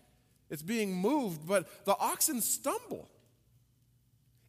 it's 0.50 0.62
being 0.62 0.94
moved, 0.94 1.46
but 1.46 1.84
the 1.84 1.96
oxen 1.98 2.40
stumble. 2.40 3.08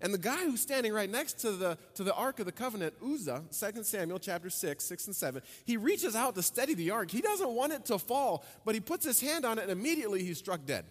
And 0.01 0.13
the 0.13 0.17
guy 0.17 0.45
who's 0.45 0.62
standing 0.62 0.93
right 0.93 1.09
next 1.09 1.39
to 1.39 1.51
the, 1.51 1.77
to 1.95 2.03
the 2.03 2.13
Ark 2.13 2.39
of 2.39 2.45
the 2.45 2.53
Covenant, 2.53 2.93
Uzzah, 3.05 3.43
2 3.51 3.83
Samuel 3.83 4.17
chapter 4.17 4.49
6, 4.49 4.83
6 4.83 5.07
and 5.07 5.15
7, 5.15 5.41
he 5.65 5.75
reaches 5.75 6.15
out 6.15 6.35
to 6.35 6.41
steady 6.41 6.73
the 6.73 6.91
ark. 6.91 7.12
He 7.12 7.19
doesn't 7.21 7.49
want 7.49 7.73
it 7.73 7.85
to 7.85 7.99
fall, 7.99 8.45
but 8.63 8.75
he 8.75 8.81
puts 8.81 9.05
his 9.05 9.19
hand 9.19 9.43
on 9.43 9.59
it 9.59 9.63
and 9.63 9.71
immediately 9.71 10.23
he's 10.23 10.38
struck 10.38 10.65
dead. 10.65 10.85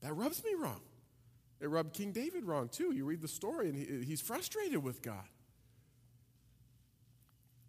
That 0.00 0.14
rubs 0.14 0.42
me 0.42 0.54
wrong. 0.54 0.80
It 1.60 1.68
rubbed 1.68 1.92
King 1.92 2.12
David 2.12 2.44
wrong 2.44 2.70
too. 2.70 2.94
You 2.94 3.04
read 3.04 3.20
the 3.20 3.28
story 3.28 3.68
and 3.68 3.76
he, 3.76 4.02
he's 4.06 4.22
frustrated 4.22 4.82
with 4.82 5.02
God. 5.02 5.28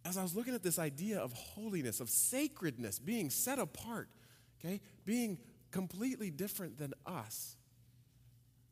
As 0.06 0.18
I 0.18 0.24
was 0.24 0.34
looking 0.34 0.56
at 0.56 0.64
this 0.64 0.80
idea 0.80 1.20
of 1.20 1.34
holiness, 1.34 2.00
of 2.00 2.10
sacredness, 2.10 3.00
being 3.00 3.30
set 3.30 3.60
apart, 3.60 4.08
okay, 4.64 4.82
being 5.06 5.38
completely 5.72 6.30
different 6.30 6.78
than 6.78 6.94
us 7.06 7.56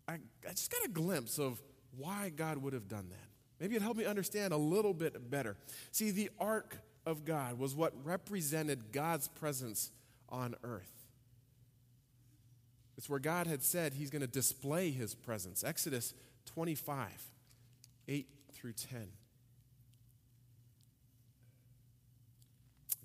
I, 0.09 0.13
I 0.47 0.51
just 0.51 0.71
got 0.71 0.83
a 0.83 0.89
glimpse 0.89 1.37
of 1.37 1.61
why 1.95 2.31
God 2.35 2.57
would 2.57 2.73
have 2.73 2.87
done 2.87 3.09
that. 3.09 3.29
Maybe 3.59 3.75
it 3.75 3.81
helped 3.81 3.99
me 3.99 4.05
understand 4.05 4.53
a 4.53 4.57
little 4.57 4.93
bit 4.93 5.29
better. 5.29 5.55
See, 5.91 6.09
the 6.09 6.31
ark 6.39 6.77
of 7.05 7.25
God 7.25 7.59
was 7.59 7.75
what 7.75 7.93
represented 8.03 8.91
God's 8.91 9.27
presence 9.27 9.91
on 10.27 10.55
earth. 10.63 10.91
It's 12.97 13.07
where 13.07 13.19
God 13.19 13.45
had 13.45 13.61
said 13.61 13.93
he's 13.93 14.09
going 14.09 14.21
to 14.21 14.27
display 14.27 14.89
his 14.89 15.13
presence. 15.13 15.63
Exodus 15.63 16.13
25, 16.47 17.09
8 18.07 18.27
through 18.53 18.73
10. 18.73 19.07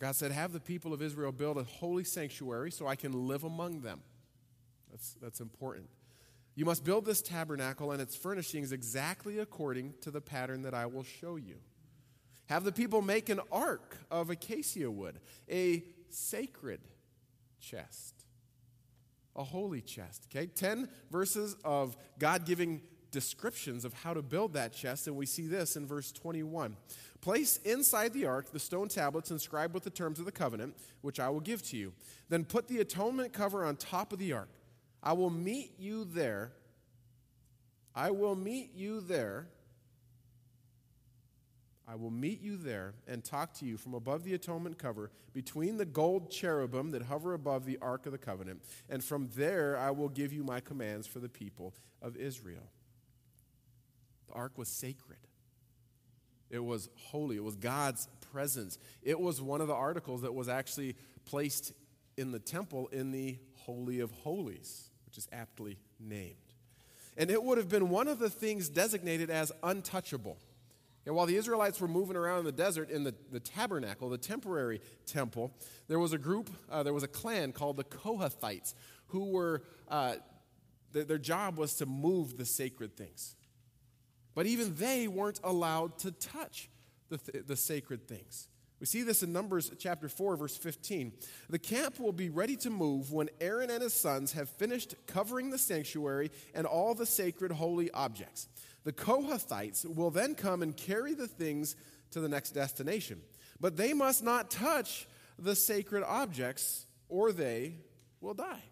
God 0.04 0.14
said, 0.14 0.32
Have 0.32 0.52
the 0.52 0.60
people 0.60 0.92
of 0.92 1.00
Israel 1.00 1.32
build 1.32 1.56
a 1.56 1.64
holy 1.64 2.04
sanctuary 2.04 2.70
so 2.70 2.86
I 2.86 2.94
can 2.94 3.26
live 3.26 3.42
among 3.42 3.80
them. 3.80 4.02
That's, 4.90 5.14
that's 5.14 5.40
important. 5.40 5.88
You 6.54 6.66
must 6.66 6.84
build 6.84 7.06
this 7.06 7.22
tabernacle 7.22 7.90
and 7.90 8.02
its 8.02 8.14
furnishings 8.14 8.70
exactly 8.70 9.38
according 9.38 9.94
to 10.02 10.10
the 10.10 10.20
pattern 10.20 10.60
that 10.60 10.74
I 10.74 10.84
will 10.84 11.04
show 11.04 11.36
you. 11.36 11.54
Have 12.50 12.64
the 12.64 12.70
people 12.70 13.00
make 13.00 13.30
an 13.30 13.40
ark 13.50 13.96
of 14.10 14.28
acacia 14.28 14.90
wood, 14.90 15.20
a 15.50 15.82
sacred 16.10 16.82
chest, 17.58 18.26
a 19.34 19.42
holy 19.42 19.80
chest. 19.80 20.26
Okay, 20.30 20.48
10 20.48 20.86
verses 21.10 21.56
of 21.64 21.96
God 22.18 22.44
giving 22.44 22.82
descriptions 23.14 23.84
of 23.84 23.94
how 23.94 24.12
to 24.12 24.20
build 24.20 24.52
that 24.52 24.72
chest, 24.72 25.06
and 25.06 25.16
we 25.16 25.24
see 25.24 25.46
this 25.46 25.76
in 25.76 25.86
verse 25.86 26.10
21. 26.10 26.76
Place 27.20 27.58
inside 27.58 28.12
the 28.12 28.26
ark 28.26 28.50
the 28.50 28.58
stone 28.58 28.88
tablets 28.88 29.30
inscribed 29.30 29.72
with 29.72 29.84
the 29.84 29.90
terms 29.90 30.18
of 30.18 30.26
the 30.26 30.32
covenant, 30.32 30.76
which 31.00 31.20
I 31.20 31.30
will 31.30 31.40
give 31.40 31.62
to 31.68 31.76
you. 31.76 31.92
Then 32.28 32.44
put 32.44 32.66
the 32.68 32.80
atonement 32.80 33.32
cover 33.32 33.64
on 33.64 33.76
top 33.76 34.12
of 34.12 34.18
the 34.18 34.32
ark. 34.32 34.50
I 35.02 35.12
will 35.12 35.30
meet 35.30 35.78
you 35.78 36.04
there. 36.04 36.52
I 37.94 38.10
will 38.10 38.34
meet 38.34 38.74
you 38.74 39.00
there. 39.00 39.46
I 41.86 41.94
will 41.94 42.10
meet 42.10 42.40
you 42.40 42.56
there 42.56 42.94
and 43.06 43.22
talk 43.22 43.52
to 43.54 43.66
you 43.66 43.76
from 43.76 43.94
above 43.94 44.24
the 44.24 44.34
atonement 44.34 44.78
cover 44.78 45.10
between 45.32 45.76
the 45.76 45.84
gold 45.84 46.30
cherubim 46.30 46.90
that 46.92 47.02
hover 47.02 47.34
above 47.34 47.66
the 47.66 47.78
Ark 47.82 48.06
of 48.06 48.12
the 48.12 48.18
Covenant. 48.18 48.62
And 48.88 49.04
from 49.04 49.28
there 49.36 49.76
I 49.76 49.90
will 49.90 50.08
give 50.08 50.32
you 50.32 50.42
my 50.42 50.60
commands 50.60 51.06
for 51.06 51.18
the 51.18 51.28
people 51.28 51.74
of 52.00 52.16
Israel. 52.16 52.70
The 54.34 54.38
Ark 54.38 54.58
was 54.58 54.68
sacred, 54.68 55.18
it 56.50 56.62
was 56.62 56.90
holy, 56.96 57.36
it 57.36 57.44
was 57.44 57.56
God's 57.56 58.08
presence. 58.32 58.78
It 59.02 59.18
was 59.18 59.40
one 59.40 59.60
of 59.60 59.68
the 59.68 59.74
articles 59.74 60.22
that 60.22 60.34
was 60.34 60.48
actually 60.48 60.96
placed 61.24 61.72
in 62.16 62.32
the 62.32 62.40
temple 62.40 62.88
in 62.88 63.12
the 63.12 63.38
Holy 63.54 64.00
of 64.00 64.10
Holies 64.10 64.90
which 65.14 65.18
is 65.18 65.28
aptly 65.32 65.78
named. 66.00 66.34
And 67.16 67.30
it 67.30 67.40
would 67.40 67.56
have 67.56 67.68
been 67.68 67.88
one 67.88 68.08
of 68.08 68.18
the 68.18 68.28
things 68.28 68.68
designated 68.68 69.30
as 69.30 69.52
untouchable. 69.62 70.38
And 71.06 71.14
while 71.14 71.26
the 71.26 71.36
Israelites 71.36 71.80
were 71.80 71.86
moving 71.86 72.16
around 72.16 72.40
in 72.40 72.44
the 72.46 72.50
desert 72.50 72.90
in 72.90 73.04
the, 73.04 73.14
the 73.30 73.38
tabernacle, 73.38 74.08
the 74.08 74.18
temporary 74.18 74.80
temple, 75.06 75.52
there 75.86 76.00
was 76.00 76.12
a 76.12 76.18
group, 76.18 76.50
uh, 76.68 76.82
there 76.82 76.92
was 76.92 77.04
a 77.04 77.08
clan 77.08 77.52
called 77.52 77.76
the 77.76 77.84
Kohathites 77.84 78.74
who 79.08 79.26
were, 79.26 79.62
uh, 79.86 80.16
th- 80.92 81.06
their 81.06 81.18
job 81.18 81.58
was 81.58 81.74
to 81.74 81.86
move 81.86 82.36
the 82.36 82.44
sacred 82.44 82.96
things. 82.96 83.36
But 84.34 84.46
even 84.46 84.74
they 84.74 85.08
weren't 85.08 85.40
allowed 85.44 85.98
to 86.00 86.10
touch 86.10 86.68
the, 87.08 87.18
th- 87.18 87.46
the 87.46 87.56
sacred 87.56 88.08
things. 88.08 88.48
We 88.80 88.86
see 88.86 89.02
this 89.02 89.22
in 89.22 89.32
Numbers 89.32 89.70
chapter 89.78 90.08
4, 90.08 90.36
verse 90.36 90.56
15. 90.56 91.12
The 91.48 91.58
camp 91.58 92.00
will 92.00 92.12
be 92.12 92.28
ready 92.28 92.56
to 92.56 92.70
move 92.70 93.12
when 93.12 93.30
Aaron 93.40 93.70
and 93.70 93.82
his 93.82 93.94
sons 93.94 94.32
have 94.32 94.48
finished 94.48 94.94
covering 95.06 95.50
the 95.50 95.58
sanctuary 95.58 96.30
and 96.54 96.66
all 96.66 96.94
the 96.94 97.06
sacred 97.06 97.52
holy 97.52 97.90
objects. 97.92 98.48
The 98.82 98.92
Kohathites 98.92 99.86
will 99.86 100.10
then 100.10 100.34
come 100.34 100.62
and 100.62 100.76
carry 100.76 101.14
the 101.14 101.28
things 101.28 101.76
to 102.10 102.20
the 102.20 102.28
next 102.28 102.50
destination. 102.50 103.22
But 103.60 103.76
they 103.76 103.94
must 103.94 104.22
not 104.22 104.50
touch 104.50 105.06
the 105.38 105.54
sacred 105.54 106.04
objects 106.04 106.86
or 107.08 107.32
they 107.32 107.76
will 108.20 108.34
die. 108.34 108.64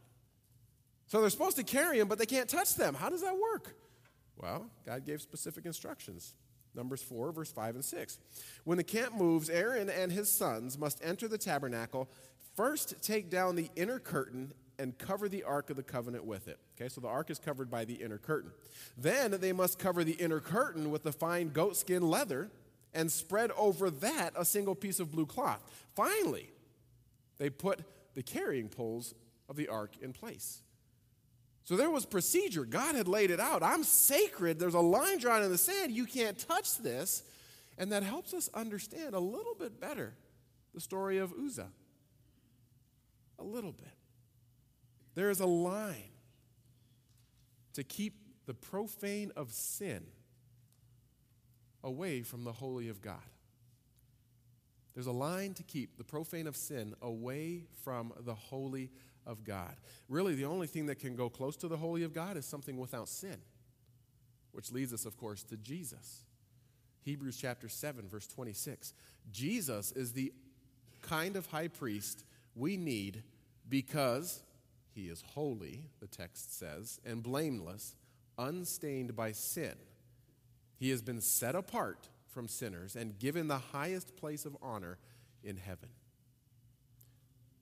So 1.07 1.21
they're 1.21 1.31
supposed 1.31 1.57
to 1.57 1.65
carry 1.65 1.99
them, 1.99 2.09
but 2.09 2.19
they 2.19 2.27
can't 2.27 2.49
touch 2.49 2.75
them. 2.75 2.95
How 2.95 3.09
does 3.09 3.23
that 3.23 3.37
work? 3.39 3.75
Well, 4.37 4.67
God 4.85 5.05
gave 5.05 5.21
specific 5.21 5.67
instructions. 5.67 6.35
Numbers 6.75 7.03
4, 7.03 7.33
verse 7.33 7.53
5 7.53 7.75
and 7.75 7.85
6. 7.85 8.19
When 8.65 8.79
the 8.79 8.85
camp 8.85 9.15
moves, 9.15 9.51
Aaron 9.51 9.91
and 9.91 10.11
his 10.11 10.31
sons 10.31 10.79
must 10.79 11.05
enter 11.05 11.29
the 11.29 11.39
tabernacle, 11.39 12.09
first 12.57 13.03
take 13.03 13.31
down 13.31 13.57
the 13.57 13.71
inner 13.77 13.99
curtain 13.99 14.53
and 14.79 14.97
cover 14.97 15.29
the 15.29 15.45
Ark 15.45 15.71
of 15.71 15.77
the 15.77 15.83
Covenant 15.83 16.25
with 16.25 16.49
it. 16.49 16.59
Okay, 16.75 16.89
so 16.89 17.01
the 17.01 17.09
Ark 17.09 17.31
is 17.31 17.39
covered 17.39 17.71
by 17.71 17.85
the 17.85 17.95
inner 17.95 18.19
curtain. 18.19 18.51
Then 18.97 19.33
they 19.33 19.53
must 19.53 19.79
cover 19.79 20.03
the 20.03 20.13
inner 20.13 20.41
curtain 20.41 20.91
with 20.91 21.03
the 21.03 21.13
fine 21.13 21.51
goatskin 21.51 22.03
leather 22.03 22.51
and 22.95 23.13
spread 23.13 23.51
over 23.53 23.91
that 23.91 24.33
a 24.37 24.45
single 24.45 24.75
piece 24.75 24.99
of 24.99 25.13
blue 25.13 25.27
cloth. 25.27 25.61
Finally, 25.95 26.51
they 27.39 27.51
put 27.51 27.81
the 28.15 28.23
carrying 28.23 28.69
poles 28.69 29.15
of 29.49 29.57
the 29.57 29.69
ark 29.69 29.93
in 30.01 30.13
place. 30.13 30.63
So 31.65 31.77
there 31.77 31.91
was 31.91 32.05
procedure. 32.05 32.65
God 32.65 32.95
had 32.95 33.07
laid 33.07 33.31
it 33.31 33.41
out. 33.41 33.63
I'm 33.63 33.85
sacred. 33.85 34.59
There's 34.59 34.75
a 34.75 34.81
line 34.81 35.19
drawn 35.19 35.43
in 35.43 35.51
the 35.51 35.59
sand. 35.59 35.93
You 35.93 36.07
can't 36.07 36.39
touch 36.39 36.79
this. 36.79 37.23
And 37.79 37.93
that 37.93 38.03
helps 38.03 38.35
us 38.35 38.51
understand 38.53 39.15
a 39.15 39.21
little 39.21 39.55
bit 39.55 39.81
better 39.81 40.15
the 40.75 40.81
story 40.81 41.19
of 41.19 41.33
Uzzah. 41.33 41.71
A 43.39 43.45
little 43.45 43.73
bit. 43.73 43.95
There 45.15 45.31
is 45.31 45.41
a 45.41 45.47
line 45.47 46.11
to 47.75 47.85
keep 47.85 48.15
the 48.47 48.55
profane 48.55 49.31
of 49.37 49.53
sin 49.53 50.05
away 51.85 52.23
from 52.23 52.45
the 52.45 52.53
holy 52.53 52.89
of 52.89 53.01
God. 53.01 53.17
There's 54.95 55.07
a 55.07 55.13
line 55.13 55.55
to 55.55 55.63
keep 55.63 55.97
the 55.97 56.05
profane 56.05 56.47
of 56.47 56.57
sin 56.57 56.95
away 57.01 57.65
from 57.83 58.13
the 58.21 58.35
holy 58.35 58.91
of 59.27 59.45
God. 59.45 59.75
Really, 60.09 60.35
the 60.35 60.45
only 60.45 60.67
thing 60.67 60.87
that 60.87 60.99
can 60.99 61.15
go 61.15 61.29
close 61.29 61.57
to 61.59 61.69
the 61.69 61.77
holy 61.77 62.03
of 62.03 62.13
God 62.13 62.37
is 62.37 62.47
something 62.47 62.79
without 62.79 63.09
sin, 63.09 63.37
which 64.53 64.73
leads 64.73 64.93
us, 64.93 65.05
of 65.05 65.17
course, 65.17 65.43
to 65.45 65.57
Jesus. 65.57 66.25
Hebrews 67.03 67.37
chapter 67.37 67.69
7, 67.69 68.09
verse 68.09 68.27
26. 68.27 68.95
Jesus 69.31 69.93
is 69.93 70.13
the 70.13 70.33
kind 71.03 71.37
of 71.37 71.47
high 71.47 71.69
priest 71.69 72.25
we 72.55 72.77
need 72.77 73.23
because 73.69 74.43
he 74.95 75.09
is 75.09 75.23
holy, 75.35 75.89
the 76.01 76.07
text 76.07 76.59
says, 76.59 77.01
and 77.05 77.23
blameless, 77.23 77.97
unstained 78.39 79.17
by 79.17 79.33
sin. 79.33 79.75
He 80.79 80.91
has 80.91 81.03
been 81.03 81.21
set 81.21 81.55
apart 81.55 82.09
from 82.29 82.49
sinners 82.49 82.97
and 82.97 83.19
given 83.19 83.49
the 83.49 83.59
highest 83.59 84.17
place 84.17 84.45
of 84.45 84.57
honor 84.63 84.99
in 85.43 85.57
heaven. 85.57 85.89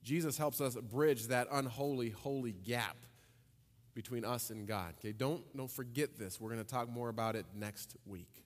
Jesus 0.03 0.39
helps 0.39 0.61
us 0.61 0.75
bridge 0.77 1.27
that 1.27 1.49
unholy, 1.51 2.11
holy 2.11 2.53
gap 2.53 2.97
between 3.95 4.25
us 4.25 4.51
and 4.51 4.67
God. 4.67 4.95
Okay, 4.99 5.13
don't, 5.13 5.43
don't 5.57 5.71
forget 5.71 6.19
this. 6.19 6.41
We're 6.41 6.51
going 6.51 6.65
to 6.65 6.71
talk 6.71 6.89
more 6.89 7.09
about 7.09 7.37
it 7.37 7.47
next 7.55 7.97
week. 8.07 8.45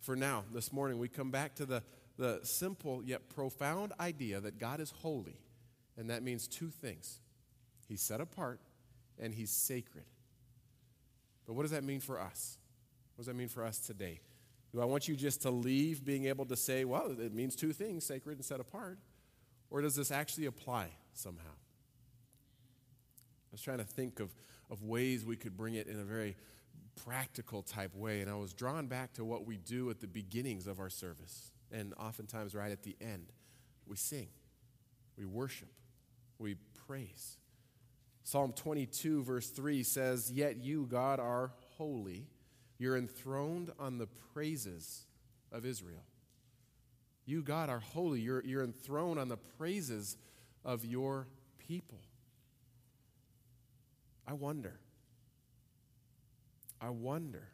For 0.00 0.14
now, 0.14 0.44
this 0.52 0.72
morning, 0.72 0.98
we 0.98 1.08
come 1.08 1.30
back 1.30 1.54
to 1.56 1.66
the, 1.66 1.82
the 2.16 2.40
simple 2.42 3.02
yet 3.02 3.28
profound 3.28 3.92
idea 3.98 4.40
that 4.40 4.58
God 4.58 4.80
is 4.80 4.90
holy, 4.90 5.40
and 5.96 6.10
that 6.10 6.22
means 6.22 6.46
two 6.46 6.68
things 6.68 7.20
He's 7.88 8.02
set 8.02 8.20
apart 8.20 8.60
and 9.18 9.34
He's 9.34 9.50
sacred. 9.50 10.04
But 11.46 11.54
what 11.54 11.62
does 11.62 11.70
that 11.70 11.84
mean 11.84 12.00
for 12.00 12.20
us? 12.20 12.58
What 13.14 13.22
does 13.22 13.26
that 13.26 13.36
mean 13.36 13.48
for 13.48 13.64
us 13.64 13.78
today? 13.78 14.20
Do 14.72 14.82
I 14.82 14.84
want 14.84 15.08
you 15.08 15.16
just 15.16 15.42
to 15.42 15.50
leave 15.50 16.04
being 16.04 16.26
able 16.26 16.44
to 16.44 16.56
say, 16.56 16.84
well, 16.84 17.10
it 17.18 17.32
means 17.32 17.56
two 17.56 17.72
things 17.72 18.04
sacred 18.04 18.36
and 18.36 18.44
set 18.44 18.60
apart? 18.60 18.98
Or 19.70 19.82
does 19.82 19.94
this 19.94 20.10
actually 20.10 20.46
apply 20.46 20.88
somehow? 21.12 21.50
I 23.50 23.52
was 23.52 23.60
trying 23.60 23.78
to 23.78 23.84
think 23.84 24.20
of, 24.20 24.34
of 24.70 24.82
ways 24.82 25.24
we 25.24 25.36
could 25.36 25.56
bring 25.56 25.74
it 25.74 25.86
in 25.86 25.98
a 25.98 26.04
very 26.04 26.36
practical 27.04 27.62
type 27.62 27.94
way, 27.94 28.20
and 28.20 28.30
I 28.30 28.34
was 28.34 28.52
drawn 28.52 28.86
back 28.86 29.14
to 29.14 29.24
what 29.24 29.46
we 29.46 29.56
do 29.56 29.90
at 29.90 30.00
the 30.00 30.06
beginnings 30.06 30.66
of 30.66 30.80
our 30.80 30.90
service, 30.90 31.52
and 31.70 31.94
oftentimes 31.94 32.54
right 32.54 32.72
at 32.72 32.82
the 32.82 32.96
end. 33.00 33.32
We 33.86 33.96
sing, 33.96 34.28
we 35.16 35.24
worship, 35.24 35.72
we 36.38 36.56
praise. 36.86 37.38
Psalm 38.24 38.52
22, 38.52 39.22
verse 39.22 39.48
3 39.48 39.82
says, 39.82 40.30
Yet 40.30 40.58
you, 40.58 40.86
God, 40.90 41.18
are 41.18 41.52
holy. 41.78 42.26
You're 42.78 42.98
enthroned 42.98 43.72
on 43.78 43.96
the 43.96 44.06
praises 44.34 45.06
of 45.50 45.64
Israel. 45.64 46.04
You, 47.28 47.42
God, 47.42 47.68
are 47.68 47.80
holy. 47.80 48.20
You're, 48.22 48.42
you're 48.42 48.64
enthroned 48.64 49.20
on 49.20 49.28
the 49.28 49.36
praises 49.36 50.16
of 50.64 50.82
your 50.82 51.28
people. 51.58 51.98
I 54.26 54.32
wonder, 54.32 54.80
I 56.80 56.88
wonder 56.88 57.48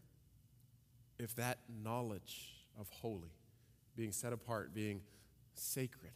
if 1.18 1.34
that 1.34 1.58
knowledge 1.82 2.54
of 2.78 2.88
holy, 2.88 3.32
being 3.96 4.12
set 4.12 4.32
apart, 4.32 4.72
being 4.72 5.00
sacred, 5.54 6.12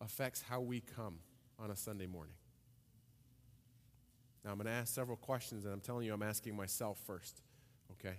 affects 0.00 0.40
how 0.40 0.62
we 0.62 0.80
come 0.80 1.16
on 1.58 1.70
a 1.70 1.76
Sunday 1.76 2.06
morning. 2.06 2.36
Now, 4.46 4.52
I'm 4.52 4.56
going 4.56 4.64
to 4.64 4.72
ask 4.72 4.94
several 4.94 5.18
questions, 5.18 5.66
and 5.66 5.74
I'm 5.74 5.80
telling 5.80 6.06
you, 6.06 6.14
I'm 6.14 6.22
asking 6.22 6.56
myself 6.56 6.96
first, 7.06 7.42
okay? 7.90 8.16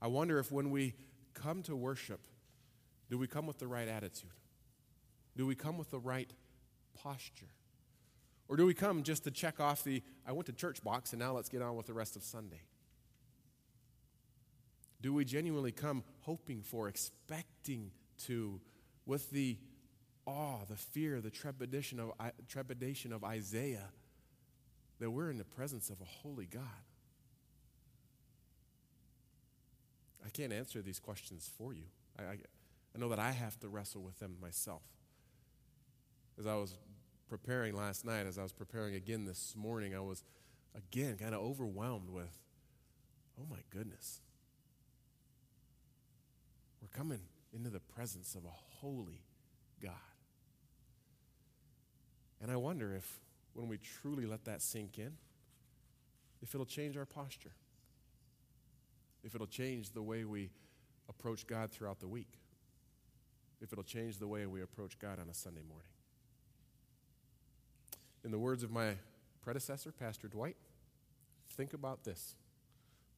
I 0.00 0.08
wonder 0.08 0.40
if 0.40 0.50
when 0.50 0.72
we 0.72 0.94
come 1.32 1.62
to 1.62 1.76
worship, 1.76 2.26
do 3.12 3.18
we 3.18 3.26
come 3.26 3.46
with 3.46 3.58
the 3.58 3.66
right 3.66 3.88
attitude? 3.88 4.30
Do 5.36 5.46
we 5.46 5.54
come 5.54 5.76
with 5.76 5.90
the 5.90 5.98
right 5.98 6.32
posture? 6.94 7.50
Or 8.48 8.56
do 8.56 8.64
we 8.64 8.72
come 8.72 9.02
just 9.02 9.24
to 9.24 9.30
check 9.30 9.60
off 9.60 9.84
the 9.84 10.02
I 10.26 10.32
went 10.32 10.46
to 10.46 10.54
church 10.54 10.82
box 10.82 11.12
and 11.12 11.20
now 11.20 11.34
let's 11.34 11.50
get 11.50 11.60
on 11.60 11.76
with 11.76 11.84
the 11.84 11.92
rest 11.92 12.16
of 12.16 12.24
Sunday? 12.24 12.62
Do 15.02 15.12
we 15.12 15.26
genuinely 15.26 15.72
come 15.72 16.04
hoping 16.20 16.62
for, 16.62 16.88
expecting 16.88 17.90
to, 18.24 18.62
with 19.04 19.30
the 19.30 19.58
awe, 20.24 20.60
the 20.66 20.76
fear, 20.76 21.20
the 21.20 21.28
trepidation 21.28 22.00
of, 22.00 22.12
trepidation 22.48 23.12
of 23.12 23.24
Isaiah, 23.24 23.90
that 25.00 25.10
we're 25.10 25.28
in 25.28 25.36
the 25.36 25.44
presence 25.44 25.90
of 25.90 26.00
a 26.00 26.06
holy 26.06 26.46
God? 26.46 26.62
I 30.24 30.30
can't 30.30 30.54
answer 30.54 30.80
these 30.80 30.98
questions 30.98 31.50
for 31.58 31.74
you. 31.74 31.84
I, 32.18 32.22
I, 32.22 32.36
I 32.94 32.98
know 32.98 33.08
that 33.08 33.18
I 33.18 33.30
have 33.30 33.58
to 33.60 33.68
wrestle 33.68 34.02
with 34.02 34.18
them 34.18 34.36
myself. 34.40 34.82
As 36.38 36.46
I 36.46 36.54
was 36.54 36.76
preparing 37.28 37.74
last 37.74 38.04
night, 38.04 38.26
as 38.26 38.38
I 38.38 38.42
was 38.42 38.52
preparing 38.52 38.94
again 38.94 39.24
this 39.24 39.54
morning, 39.56 39.94
I 39.94 40.00
was 40.00 40.22
again 40.74 41.16
kind 41.16 41.34
of 41.34 41.40
overwhelmed 41.40 42.10
with, 42.10 42.38
oh 43.40 43.46
my 43.50 43.60
goodness. 43.70 44.20
We're 46.82 46.88
coming 46.88 47.20
into 47.54 47.70
the 47.70 47.80
presence 47.80 48.34
of 48.34 48.44
a 48.44 48.52
holy 48.80 49.22
God. 49.82 49.92
And 52.40 52.50
I 52.50 52.56
wonder 52.56 52.94
if, 52.94 53.20
when 53.54 53.68
we 53.68 53.78
truly 53.78 54.26
let 54.26 54.44
that 54.46 54.60
sink 54.60 54.98
in, 54.98 55.12
if 56.42 56.54
it'll 56.54 56.66
change 56.66 56.96
our 56.96 57.06
posture, 57.06 57.52
if 59.22 59.34
it'll 59.34 59.46
change 59.46 59.90
the 59.90 60.02
way 60.02 60.24
we 60.24 60.50
approach 61.08 61.46
God 61.46 61.70
throughout 61.70 62.00
the 62.00 62.08
week 62.08 62.41
if 63.62 63.72
it'll 63.72 63.84
change 63.84 64.18
the 64.18 64.26
way 64.26 64.44
we 64.44 64.60
approach 64.60 64.98
God 64.98 65.20
on 65.20 65.28
a 65.30 65.34
Sunday 65.34 65.62
morning. 65.66 65.86
In 68.24 68.32
the 68.32 68.38
words 68.38 68.64
of 68.64 68.72
my 68.72 68.96
predecessor, 69.40 69.92
Pastor 69.92 70.26
Dwight, 70.26 70.56
think 71.52 71.72
about 71.72 72.02
this 72.02 72.34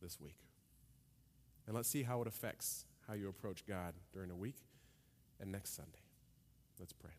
this 0.03 0.21
week. 0.21 0.37
And 1.67 1.75
let's 1.75 1.89
see 1.89 2.03
how 2.03 2.21
it 2.21 2.29
affects 2.29 2.85
how 3.09 3.15
you 3.15 3.29
approach 3.29 3.65
God 3.67 3.95
during 4.13 4.31
a 4.31 4.37
week 4.37 4.57
and 5.41 5.51
next 5.51 5.75
Sunday. 5.75 6.03
Let's 6.79 6.93
pray. 6.93 7.11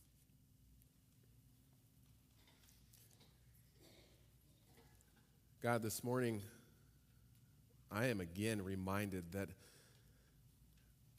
God, 5.64 5.82
this 5.82 6.04
morning, 6.04 6.44
I 7.92 8.06
am 8.06 8.22
again 8.22 8.64
reminded 8.64 9.32
that 9.32 9.50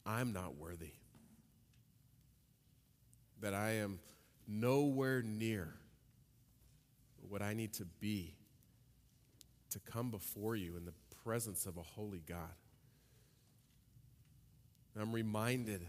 I'm 0.05 0.31
not 0.31 0.55
worthy 0.55 0.91
that 3.41 3.53
I 3.53 3.71
am 3.75 3.99
nowhere 4.47 5.21
near 5.21 5.73
what 7.27 7.41
I 7.41 7.53
need 7.53 7.73
to 7.73 7.85
be 7.85 8.35
to 9.69 9.79
come 9.79 10.09
before 10.09 10.55
you 10.55 10.77
in 10.77 10.85
the 10.85 10.93
presence 11.23 11.65
of 11.65 11.77
a 11.77 11.81
holy 11.81 12.21
God. 12.27 12.55
And 14.93 15.03
I'm 15.03 15.13
reminded, 15.13 15.85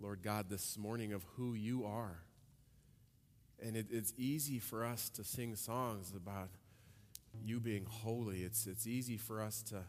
Lord 0.00 0.22
God, 0.22 0.48
this 0.48 0.78
morning 0.78 1.12
of 1.12 1.24
who 1.36 1.54
you 1.54 1.84
are. 1.84 2.22
And 3.62 3.76
it, 3.76 3.88
it's 3.90 4.14
easy 4.16 4.58
for 4.58 4.84
us 4.84 5.10
to 5.10 5.24
sing 5.24 5.54
songs 5.56 6.12
about 6.16 6.48
you 7.44 7.60
being 7.60 7.84
holy. 7.84 8.42
It's, 8.42 8.66
it's 8.66 8.86
easy 8.86 9.16
for 9.16 9.42
us 9.42 9.62
to, 9.64 9.82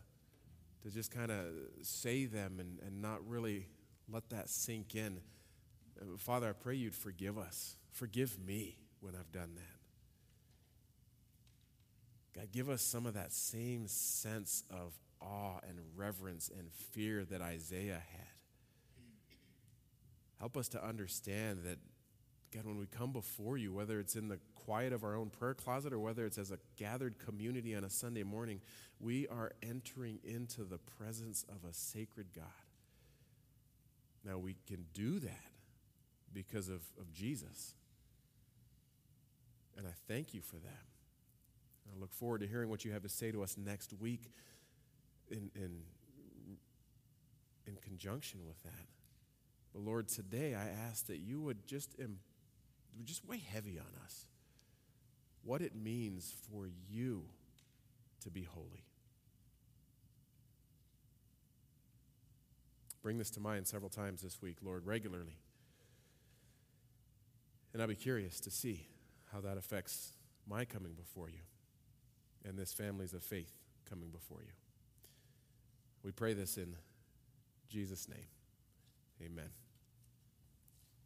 to 0.84 0.90
just 0.90 1.12
kind 1.12 1.32
of 1.32 1.46
say 1.82 2.26
them 2.26 2.58
and, 2.60 2.80
and 2.86 3.02
not 3.02 3.26
really 3.26 3.68
let 4.12 4.30
that 4.32 4.50
sink 4.50 4.96
in. 4.96 5.22
Father, 6.18 6.50
I 6.50 6.54
pray 6.54 6.76
you'd 6.76 6.96
forgive 6.96 7.38
us. 7.38 7.76
Forgive 7.92 8.40
me 8.40 8.78
when 9.02 9.16
I've 9.16 9.32
done 9.32 9.56
that. 9.56 9.82
God, 12.40 12.52
give 12.52 12.70
us 12.70 12.82
some 12.82 13.06
of 13.06 13.14
that 13.16 13.32
same 13.34 13.88
sense 13.88 14.64
of 14.70 14.94
awe 15.22 15.60
and 15.68 15.78
reverence 15.96 16.50
and 16.58 16.72
fear 16.72 17.26
that 17.26 17.42
Isaiah 17.42 18.02
had. 18.12 18.28
Help 20.40 20.58
us 20.58 20.70
to 20.70 20.84
understand 20.84 21.60
that, 21.66 21.78
God, 22.54 22.66
when 22.66 22.80
we 22.80 22.88
come 22.88 23.12
before 23.12 23.58
you, 23.58 23.72
whether 23.74 24.00
it's 24.00 24.16
in 24.16 24.28
the 24.28 24.40
quiet 24.56 24.94
of 24.94 25.04
our 25.04 25.16
own 25.16 25.30
prayer 25.30 25.54
closet 25.54 25.94
or 25.94 26.00
whether 26.00 26.26
it's 26.26 26.38
as 26.38 26.52
a 26.52 26.58
gathered 26.78 27.20
community 27.20 27.76
on 27.76 27.84
a 27.84 27.90
Sunday 27.90 28.24
morning, 28.24 28.62
we 29.00 29.28
are 29.28 29.52
entering 29.62 30.20
into 30.24 30.64
the 30.64 30.80
presence 30.98 31.46
of 31.50 31.70
a 31.70 31.74
sacred 31.74 32.28
God. 32.36 32.46
Now, 34.26 34.38
we 34.38 34.56
can 34.68 34.86
do 34.94 35.20
that 35.20 35.51
because 36.34 36.70
of, 36.70 36.82
of 37.00 37.12
Jesus. 37.14 37.76
And 39.78 39.88
I 39.88 39.92
thank 40.08 40.34
you 40.34 40.42
for 40.42 40.58
that. 40.58 40.86
I 41.88 42.00
look 42.00 42.14
forward 42.14 42.42
to 42.42 42.48
hearing 42.48 42.70
what 42.70 42.86
you 42.86 42.92
have 42.92 43.04
to 43.04 43.10
say 43.10 43.32
to 43.32 43.44
us 43.44 43.58
next 43.58 43.94
week 44.00 44.32
in, 45.30 45.50
in, 45.56 45.82
in 47.66 47.76
conjunction 47.82 48.42
with 48.46 48.62
that. 48.64 48.88
But 49.74 49.82
Lord, 49.84 50.08
today 50.08 50.56
I 50.56 50.68
ask 50.88 51.08
that 51.08 51.20
you 51.20 51.42
would 51.42 51.66
just, 51.66 51.96
would 51.98 53.06
just 53.06 53.26
weigh 53.26 53.42
heavy 53.52 53.80
on 53.80 54.04
us 54.04 54.26
what 55.44 55.62
it 55.62 55.76
means 55.76 56.34
for 56.52 56.68
you 56.90 57.24
to 58.22 58.30
be 58.30 58.44
holy. 58.44 58.86
Bring 63.02 63.18
this 63.18 63.32
to 63.32 63.40
mind 63.40 63.68
several 63.68 63.90
times 63.90 64.22
this 64.22 64.42
week, 64.42 64.58
Lord, 64.62 64.86
regularly. 64.86 65.41
And 67.74 67.82
I'll 67.82 67.88
be 67.88 67.96
curious 67.96 68.40
to 68.42 68.52
see 68.52 68.88
how 69.32 69.40
that 69.42 69.58
affects 69.58 70.14
my 70.48 70.66
coming 70.66 70.94
before 70.94 71.30
you 71.30 71.40
and 72.44 72.58
this 72.58 72.74
family's 72.74 73.14
of 73.14 73.24
faith 73.24 73.54
coming 73.90 74.10
before 74.10 74.42
you. 74.42 74.52
We 76.04 76.12
pray 76.12 76.34
this 76.34 76.58
in 76.58 76.76
Jesus' 77.70 78.10
name. 78.10 78.28
Amen. 79.24 79.50